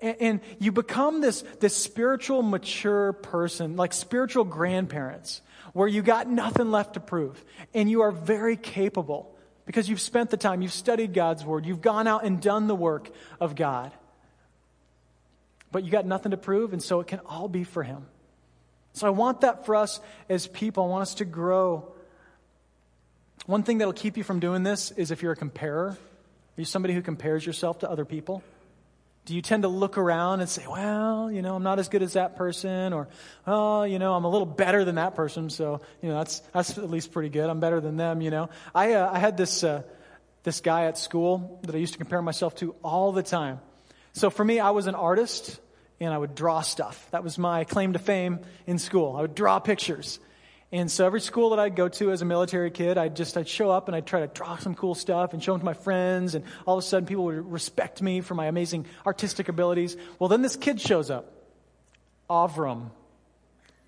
[0.01, 5.41] And, and you become this, this spiritual, mature person, like spiritual grandparents,
[5.73, 7.41] where you got nothing left to prove.
[7.75, 9.34] And you are very capable
[9.65, 12.75] because you've spent the time, you've studied God's word, you've gone out and done the
[12.75, 13.09] work
[13.39, 13.91] of God
[15.75, 18.05] but you got nothing to prove, and so it can all be for Him.
[18.93, 19.99] So I want that for us
[20.29, 20.85] as people.
[20.85, 21.91] I want us to grow.
[23.45, 25.89] One thing that'll keep you from doing this is if you're a comparer.
[25.89, 25.97] Are
[26.55, 28.41] you somebody who compares yourself to other people?
[29.25, 32.03] Do you tend to look around and say, well, you know, I'm not as good
[32.03, 33.07] as that person, or,
[33.47, 36.77] oh, you know, I'm a little better than that person, so, you know, that's, that's
[36.77, 37.49] at least pretty good.
[37.49, 38.49] I'm better than them, you know.
[38.73, 39.81] I, uh, I had this, uh,
[40.43, 43.59] this guy at school that I used to compare myself to all the time.
[44.13, 45.59] So for me, I was an artist
[45.99, 47.07] and I would draw stuff.
[47.11, 49.15] That was my claim to fame in school.
[49.15, 50.19] I would draw pictures.
[50.75, 53.47] And so every school that I'd go to as a military kid, I'd just I'd
[53.47, 55.73] show up and I'd try to draw some cool stuff and show them to my
[55.73, 59.95] friends, and all of a sudden people would respect me for my amazing artistic abilities.
[60.19, 61.31] Well, then this kid shows up,
[62.29, 62.89] Avram.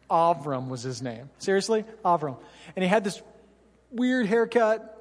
[0.09, 1.29] Avram was his name.
[1.39, 2.37] Seriously, Avram,
[2.73, 3.21] and he had this
[3.91, 4.93] weird haircut,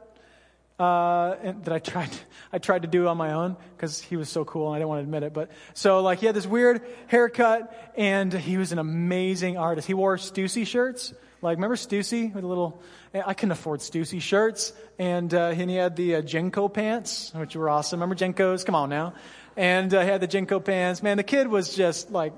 [0.80, 2.10] uh, that I tried,
[2.52, 4.88] I tried to do on my own because he was so cool and I didn't
[4.88, 5.32] want to admit it.
[5.32, 9.86] But so like he had this weird haircut and he was an amazing artist.
[9.86, 11.14] He wore Stussy shirts.
[11.46, 12.82] Like remember Stussy with a little,
[13.14, 14.72] I couldn't afford Stussy shirts.
[14.98, 18.00] And, uh, and he had the uh, JNCO pants, which were awesome.
[18.00, 18.66] Remember JNCOs?
[18.66, 19.14] Come on now.
[19.56, 21.04] And uh, he had the JNCO pants.
[21.04, 22.32] Man, the kid was just like,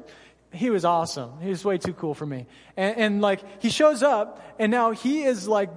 [0.52, 1.40] he was awesome.
[1.40, 2.46] He was way too cool for me.
[2.76, 5.70] And, and like he shows up and now he is like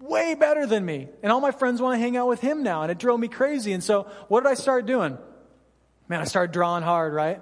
[0.00, 1.06] way better than me.
[1.22, 2.82] And all my friends want to hang out with him now.
[2.82, 3.72] And it drove me crazy.
[3.72, 5.16] And so what did I start doing?
[6.08, 7.40] Man, I started drawing hard, right?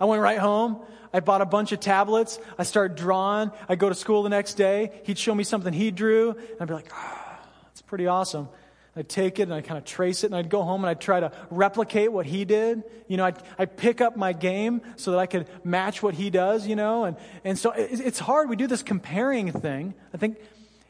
[0.00, 0.80] I went right home.
[1.12, 2.38] I bought a bunch of tablets.
[2.58, 3.50] I started drawing.
[3.68, 5.00] I go to school the next day.
[5.04, 6.30] He'd show me something he drew.
[6.30, 8.48] And I'd be like, ah, oh, It's pretty awesome.
[8.96, 11.00] I'd take it and I'd kind of trace it and I'd go home and I'd
[11.00, 12.82] try to replicate what he did.
[13.06, 16.30] You know, I'd, I'd pick up my game so that I could match what he
[16.30, 18.48] does, you know, and, and so it, it's hard.
[18.48, 19.94] We do this comparing thing.
[20.12, 20.38] I think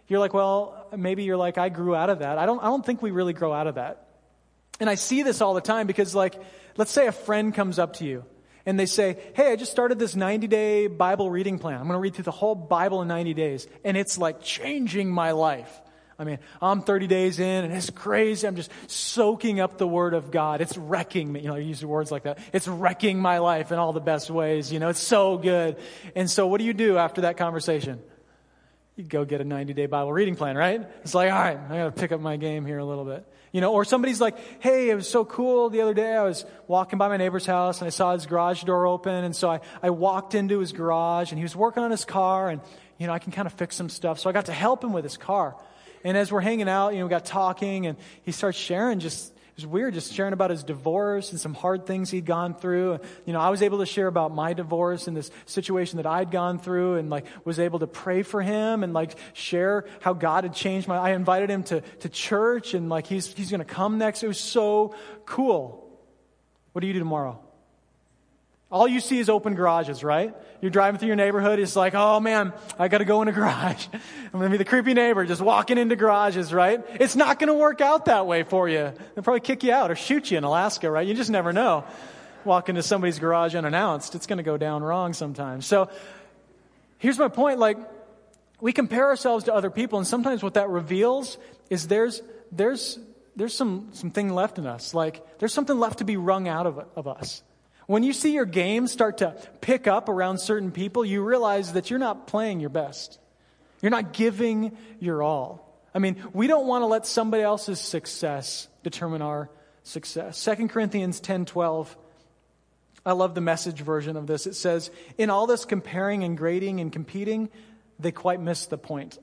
[0.06, 2.38] you're like, well, maybe you're like, I grew out of that.
[2.38, 4.08] I don't, I don't think we really grow out of that.
[4.80, 6.34] And I see this all the time because, like,
[6.78, 8.24] let's say a friend comes up to you
[8.68, 11.76] and they say, Hey, I just started this 90 day Bible reading plan.
[11.76, 13.66] I'm going to read through the whole Bible in 90 days.
[13.82, 15.80] And it's like changing my life.
[16.18, 18.46] I mean, I'm 30 days in and it's crazy.
[18.46, 20.60] I'm just soaking up the word of God.
[20.60, 21.40] It's wrecking me.
[21.40, 22.40] You know, I use words like that.
[22.52, 24.70] It's wrecking my life in all the best ways.
[24.70, 25.78] You know, it's so good.
[26.14, 28.02] And so what do you do after that conversation?
[28.96, 30.86] You go get a 90 day Bible reading plan, right?
[31.04, 33.24] It's like, all right, I got to pick up my game here a little bit.
[33.52, 35.70] You know, or somebody's like, hey, it was so cool.
[35.70, 38.62] The other day I was walking by my neighbor's house and I saw his garage
[38.64, 39.24] door open.
[39.24, 42.50] And so I, I walked into his garage and he was working on his car
[42.50, 42.60] and,
[42.98, 44.18] you know, I can kind of fix some stuff.
[44.18, 45.56] So I got to help him with his car.
[46.04, 49.32] And as we're hanging out, you know, we got talking, and he starts sharing just
[49.58, 53.00] was weird just sharing about his divorce and some hard things he'd gone through.
[53.26, 56.30] You know, I was able to share about my divorce and this situation that I'd
[56.30, 60.44] gone through and like was able to pray for him and like share how God
[60.44, 63.98] had changed my I invited him to, to church and like he's he's gonna come
[63.98, 64.22] next.
[64.22, 64.94] It was so
[65.26, 65.84] cool.
[66.70, 67.40] What do you do tomorrow?
[68.70, 70.34] All you see is open garages, right?
[70.60, 71.58] You're driving through your neighborhood.
[71.58, 73.86] It's like, oh man, I got to go in a garage.
[73.92, 76.84] I'm to be the creepy neighbor just walking into garages, right?
[77.00, 78.92] It's not to work out that way for you.
[79.14, 81.06] They'll probably kick you out or shoot you in Alaska, right?
[81.06, 81.84] You just never know.
[82.44, 84.14] Walk into somebody's garage unannounced.
[84.14, 85.64] It's to go down wrong sometimes.
[85.64, 85.88] So
[86.98, 87.58] here's my point.
[87.58, 87.78] Like,
[88.60, 91.38] we compare ourselves to other people, and sometimes what that reveals
[91.70, 92.20] is there's,
[92.52, 92.98] there's,
[93.34, 94.92] there's some, some thing left in us.
[94.92, 97.42] Like, there's something left to be wrung out of, of us.
[97.88, 101.88] When you see your game start to pick up around certain people, you realize that
[101.88, 103.18] you're not playing your best.
[103.80, 105.66] You're not giving your all.
[105.94, 109.48] I mean, we don't want to let somebody else's success determine our
[109.84, 110.36] success.
[110.36, 111.96] 2 Corinthians 10:12
[113.06, 114.46] I love the message version of this.
[114.46, 117.48] It says, "In all this comparing and grading and competing,
[117.98, 119.18] they quite miss the point."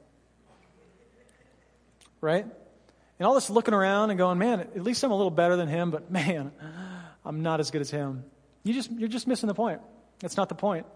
[2.20, 2.48] Right?
[3.20, 5.68] And all this looking around and going, "Man, at least I'm a little better than
[5.68, 6.52] him, but man,
[7.24, 8.26] I'm not as good as him."
[8.66, 9.80] You just, you're just missing the point.
[10.20, 10.88] That's not the point.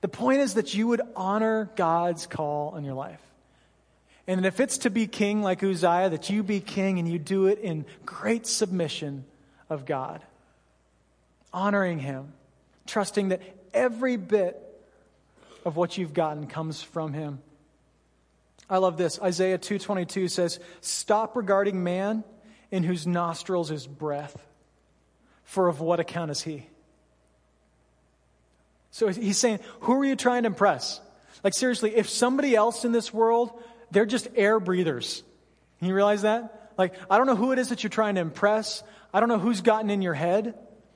[0.00, 3.20] The point is that you would honor God's call in your life.
[4.26, 7.46] And if it's to be king like Uzziah, that you be king and you do
[7.46, 9.24] it in great submission
[9.70, 10.20] of God,
[11.52, 12.32] honoring Him,
[12.86, 13.40] trusting that
[13.72, 14.60] every bit
[15.64, 17.38] of what you've gotten comes from Him.
[18.68, 19.20] I love this.
[19.22, 22.24] Isaiah 2:22 says, "Stop regarding man
[22.72, 24.44] in whose nostrils is breath,
[25.44, 26.66] for of what account is he?"
[28.96, 31.02] So he's saying, who are you trying to impress?
[31.44, 33.52] Like, seriously, if somebody else in this world,
[33.90, 35.22] they're just air breathers.
[35.82, 36.72] You realize that?
[36.78, 38.82] Like, I don't know who it is that you're trying to impress.
[39.12, 40.54] I don't know who's gotten in your head.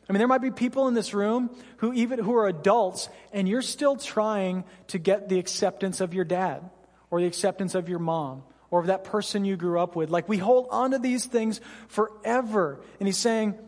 [0.08, 3.46] I mean, there might be people in this room who even who are adults, and
[3.46, 6.70] you're still trying to get the acceptance of your dad
[7.10, 10.08] or the acceptance of your mom or of that person you grew up with.
[10.08, 12.80] Like we hold on to these things forever.
[12.98, 13.58] And he's saying,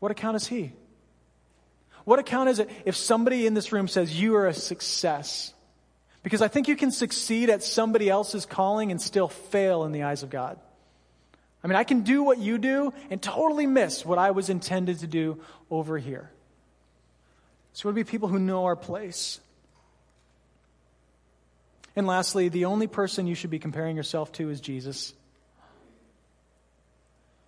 [0.00, 0.72] What account is he?
[2.04, 5.52] What account is it if somebody in this room says you are a success?
[6.22, 10.04] Because I think you can succeed at somebody else's calling and still fail in the
[10.04, 10.58] eyes of God.
[11.62, 14.98] I mean, I can do what you do and totally miss what I was intended
[15.00, 15.40] to do
[15.70, 16.30] over here.
[17.72, 19.40] So, it would be people who know our place.
[21.96, 25.12] And lastly, the only person you should be comparing yourself to is Jesus.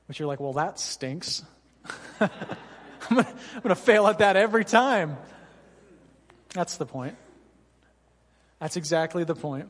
[0.07, 1.45] Which you're like, well, that stinks.
[3.11, 3.27] I'm going
[3.69, 5.17] to fail at that every time.
[6.55, 7.17] That's the point.
[8.59, 9.69] That's exactly the point.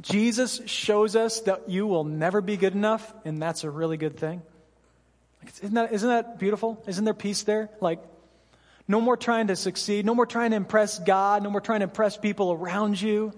[0.00, 4.16] Jesus shows us that you will never be good enough, and that's a really good
[4.16, 4.42] thing.
[5.62, 6.82] Isn't that, isn't that beautiful?
[6.86, 7.70] Isn't there peace there?
[7.80, 8.00] Like,
[8.86, 11.84] no more trying to succeed, no more trying to impress God, no more trying to
[11.84, 13.32] impress people around you.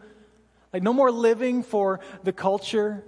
[0.73, 3.05] Like, no more living for the culture.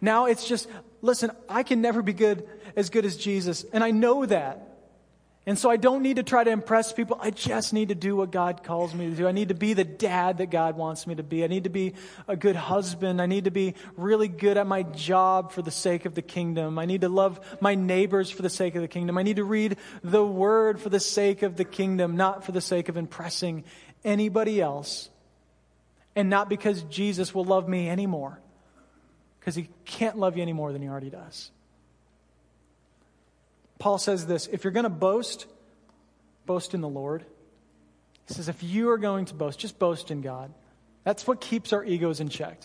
[0.00, 0.68] Now it's just,
[1.02, 4.75] listen, I can never be good as good as Jesus, and I know that.
[5.48, 7.18] And so I don't need to try to impress people.
[7.20, 9.28] I just need to do what God calls me to do.
[9.28, 11.44] I need to be the dad that God wants me to be.
[11.44, 11.94] I need to be
[12.26, 13.22] a good husband.
[13.22, 16.80] I need to be really good at my job for the sake of the kingdom.
[16.80, 19.16] I need to love my neighbors for the sake of the kingdom.
[19.18, 22.60] I need to read the word for the sake of the kingdom, not for the
[22.60, 23.62] sake of impressing
[24.04, 25.10] anybody else.
[26.16, 28.40] And not because Jesus will love me anymore.
[29.38, 31.52] Because he can't love you any more than he already does.
[33.78, 35.46] Paul says this if you're going to boast,
[36.46, 37.24] boast in the Lord.
[38.28, 40.52] He says, if you are going to boast, just boast in God.
[41.04, 42.60] That's what keeps our egos in check.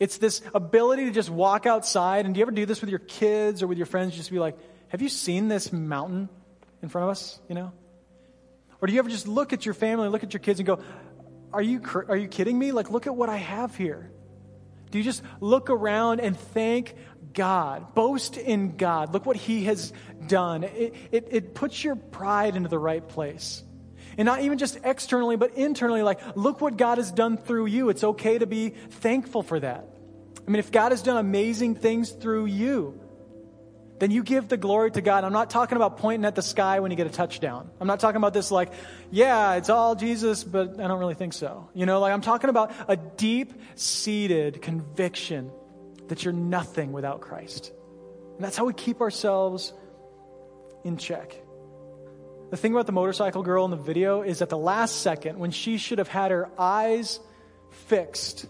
[0.00, 2.24] It's this ability to just walk outside.
[2.24, 4.16] And do you ever do this with your kids or with your friends?
[4.16, 4.58] Just be like,
[4.88, 6.28] have you seen this mountain
[6.82, 7.38] in front of us?
[7.48, 7.72] You know?
[8.82, 10.80] Or do you ever just look at your family, look at your kids and go,
[11.52, 12.72] are you, are you kidding me?
[12.72, 14.10] Like, look at what I have here.
[14.94, 16.94] Do you just look around and thank
[17.32, 17.96] God?
[17.96, 19.12] Boast in God.
[19.12, 19.92] Look what He has
[20.28, 20.62] done.
[20.62, 23.64] It, it, it puts your pride into the right place.
[24.16, 27.88] And not even just externally, but internally, like, look what God has done through you.
[27.88, 29.88] It's okay to be thankful for that.
[30.46, 33.00] I mean, if God has done amazing things through you,
[33.98, 35.24] then you give the glory to God.
[35.24, 37.70] I'm not talking about pointing at the sky when you get a touchdown.
[37.80, 38.72] I'm not talking about this like,
[39.10, 41.68] yeah, it's all Jesus, but I don't really think so.
[41.74, 45.50] You know, like I'm talking about a deep seated conviction
[46.08, 47.72] that you're nothing without Christ.
[48.34, 49.72] And that's how we keep ourselves
[50.84, 51.40] in check.
[52.50, 55.50] The thing about the motorcycle girl in the video is at the last second, when
[55.50, 57.20] she should have had her eyes
[57.70, 58.46] fixed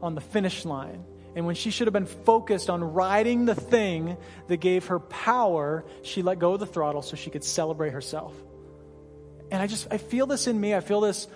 [0.00, 1.04] on the finish line,
[1.34, 4.16] and when she should have been focused on riding the thing
[4.48, 8.34] that gave her power, she let go of the throttle so she could celebrate herself.
[9.50, 10.74] And I just, I feel this in me.
[10.74, 11.26] I feel this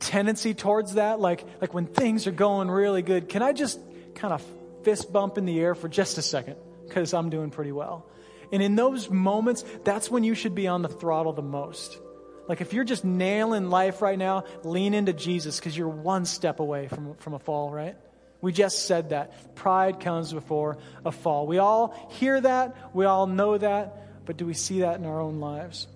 [0.00, 1.18] tendency towards that.
[1.18, 3.80] Like, like when things are going really good, can I just
[4.14, 4.44] kind of
[4.82, 6.56] fist bump in the air for just a second?
[6.86, 8.06] Because I'm doing pretty well.
[8.52, 11.98] And in those moments, that's when you should be on the throttle the most.
[12.48, 16.60] Like if you're just nailing life right now, lean into Jesus because you're one step
[16.60, 17.96] away from, from a fall, right?
[18.40, 19.54] We just said that.
[19.54, 21.46] Pride comes before a fall.
[21.46, 25.20] We all hear that, we all know that, but do we see that in our
[25.20, 25.86] own lives?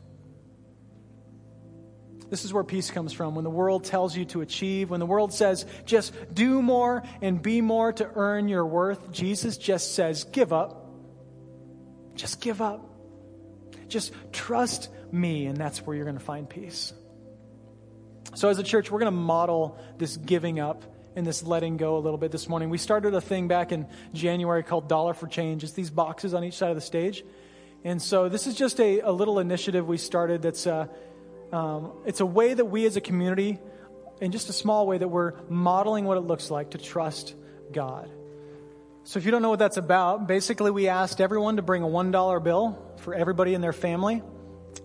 [2.31, 3.35] This is where peace comes from.
[3.35, 7.41] When the world tells you to achieve, when the world says just do more and
[7.41, 10.91] be more to earn your worth, Jesus just says give up.
[12.15, 12.91] Just give up.
[13.89, 16.93] Just trust me, and that's where you're going to find peace.
[18.35, 20.83] So, as a church, we're going to model this giving up
[21.17, 22.71] and this letting go a little bit this morning.
[22.71, 25.63] We started a thing back in January called Dollar for Change.
[25.63, 27.25] It's these boxes on each side of the stage.
[27.85, 30.89] And so, this is just a, a little initiative we started that's a,
[31.53, 33.59] uh, um, it's a way that we as a community,
[34.21, 37.35] in just a small way, that we're modeling what it looks like to trust
[37.73, 38.11] God.
[39.05, 41.87] So, if you don't know what that's about, basically we asked everyone to bring a
[41.87, 44.23] $1 bill for everybody in their family.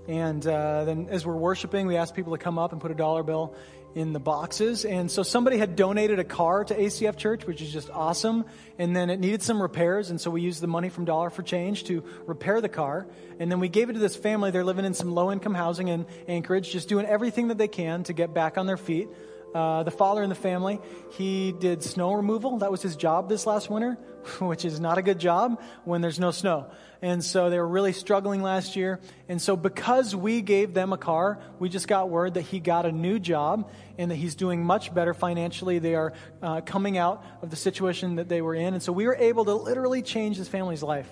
[0.09, 2.95] And uh, then, as we're worshiping, we asked people to come up and put a
[2.95, 3.55] dollar bill
[3.95, 4.85] in the boxes.
[4.85, 8.45] And so, somebody had donated a car to ACF Church, which is just awesome.
[8.77, 10.09] And then it needed some repairs.
[10.09, 13.07] And so, we used the money from Dollar for Change to repair the car.
[13.39, 14.51] And then we gave it to this family.
[14.51, 18.03] They're living in some low income housing in Anchorage, just doing everything that they can
[18.03, 19.09] to get back on their feet.
[19.53, 20.79] Uh, the father in the family,
[21.11, 22.59] he did snow removal.
[22.59, 23.93] That was his job this last winter,
[24.39, 26.67] which is not a good job when there's no snow.
[27.01, 28.99] And so they were really struggling last year.
[29.29, 32.85] And so because we gave them a car, we just got word that he got
[32.85, 35.79] a new job and that he's doing much better financially.
[35.79, 38.73] They are uh, coming out of the situation that they were in.
[38.73, 41.09] And so we were able to literally change his family's life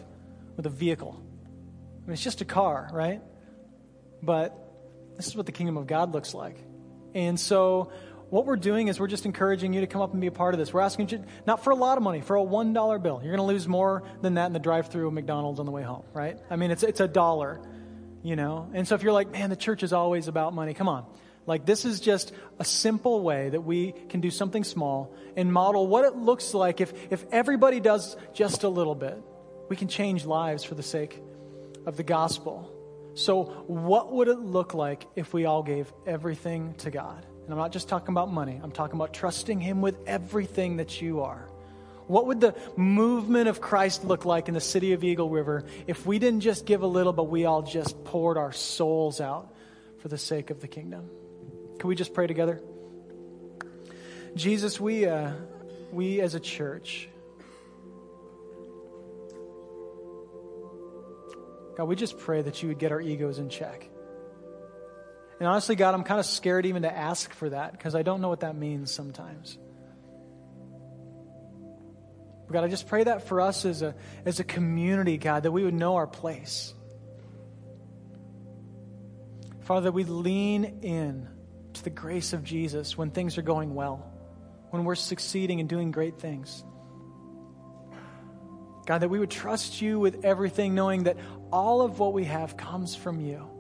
[0.58, 1.16] with a vehicle.
[1.18, 3.22] I mean, it's just a car, right?
[4.22, 4.58] But
[5.16, 6.58] this is what the kingdom of God looks like.
[7.16, 7.92] And so
[8.30, 10.54] what we're doing is we're just encouraging you to come up and be a part
[10.54, 10.74] of this.
[10.74, 13.22] We're asking you, not for a lot of money, for a $1 bill.
[13.24, 15.72] You're going to lose more than that in the drive through of McDonald's on the
[15.72, 16.38] way home, right?
[16.50, 17.62] I mean, it's, it's a dollar,
[18.24, 18.70] you know?
[18.74, 21.06] And so if you're like, man, the church is always about money, come on.
[21.46, 25.88] Like, this is just a simple way that we can do something small and model
[25.88, 29.18] what it looks like if, if everybody does just a little bit.
[29.70, 31.22] We can change lives for the sake
[31.86, 32.74] of the gospel.
[33.14, 37.26] So, what would it look like if we all gave everything to God?
[37.48, 41.02] And I'm not just talking about money, I'm talking about trusting Him with everything that
[41.02, 41.48] you are.
[42.08, 46.06] What would the movement of Christ look like in the city of Eagle River if
[46.06, 49.54] we didn't just give a little, but we all just poured our souls out
[50.00, 51.10] for the sake of the kingdom?
[51.80, 52.62] Can we just pray together?
[54.36, 55.32] Jesus, we, uh,
[55.94, 57.08] we as a church,
[61.78, 63.88] God, we just pray that you would get our egos in check.
[65.40, 68.22] And honestly, God, I'm kind of scared even to ask for that because I don't
[68.22, 69.58] know what that means sometimes.
[72.48, 73.94] But God, I just pray that for us as a,
[74.26, 76.74] as a community, God, that we would know our place.
[79.62, 81.28] Father, that we lean in
[81.74, 84.12] to the grace of Jesus when things are going well,
[84.70, 86.64] when we're succeeding and doing great things.
[88.88, 91.18] God, that we would trust you with everything, knowing that
[91.52, 93.57] all of what we have comes from you.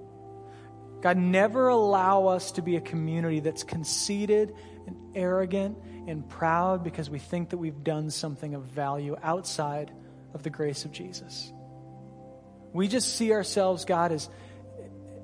[1.01, 4.53] God, never allow us to be a community that's conceited
[4.87, 5.77] and arrogant
[6.07, 9.91] and proud because we think that we've done something of value outside
[10.33, 11.51] of the grace of Jesus.
[12.73, 14.29] We just see ourselves, God, as,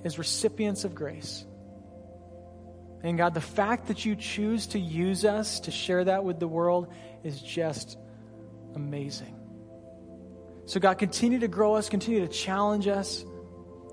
[0.04, 1.46] as recipients of grace.
[3.04, 6.48] And God, the fact that you choose to use us to share that with the
[6.48, 6.94] world
[7.24, 7.98] is just
[8.76, 9.36] amazing.
[10.66, 13.26] So, God, continue to grow us, continue to challenge us.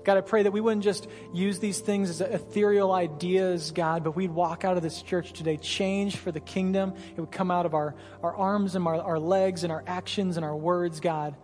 [0.03, 4.15] God, I pray that we wouldn't just use these things as ethereal ideas, God, but
[4.15, 6.93] we'd walk out of this church today changed for the kingdom.
[7.15, 10.37] It would come out of our, our arms and our, our legs and our actions
[10.37, 11.35] and our words, God.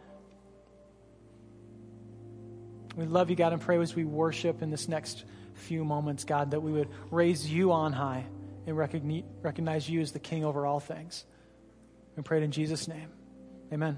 [2.95, 6.51] We love you, God, and pray as we worship in this next few moments, God,
[6.51, 8.25] that we would raise you on high
[8.65, 11.23] and recognize you as the King over all things.
[12.15, 13.09] We pray it in Jesus' name.
[13.71, 13.97] Amen.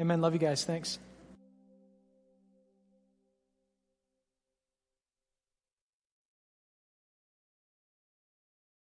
[0.00, 0.20] Amen.
[0.20, 0.64] Love you guys.
[0.64, 0.98] Thanks.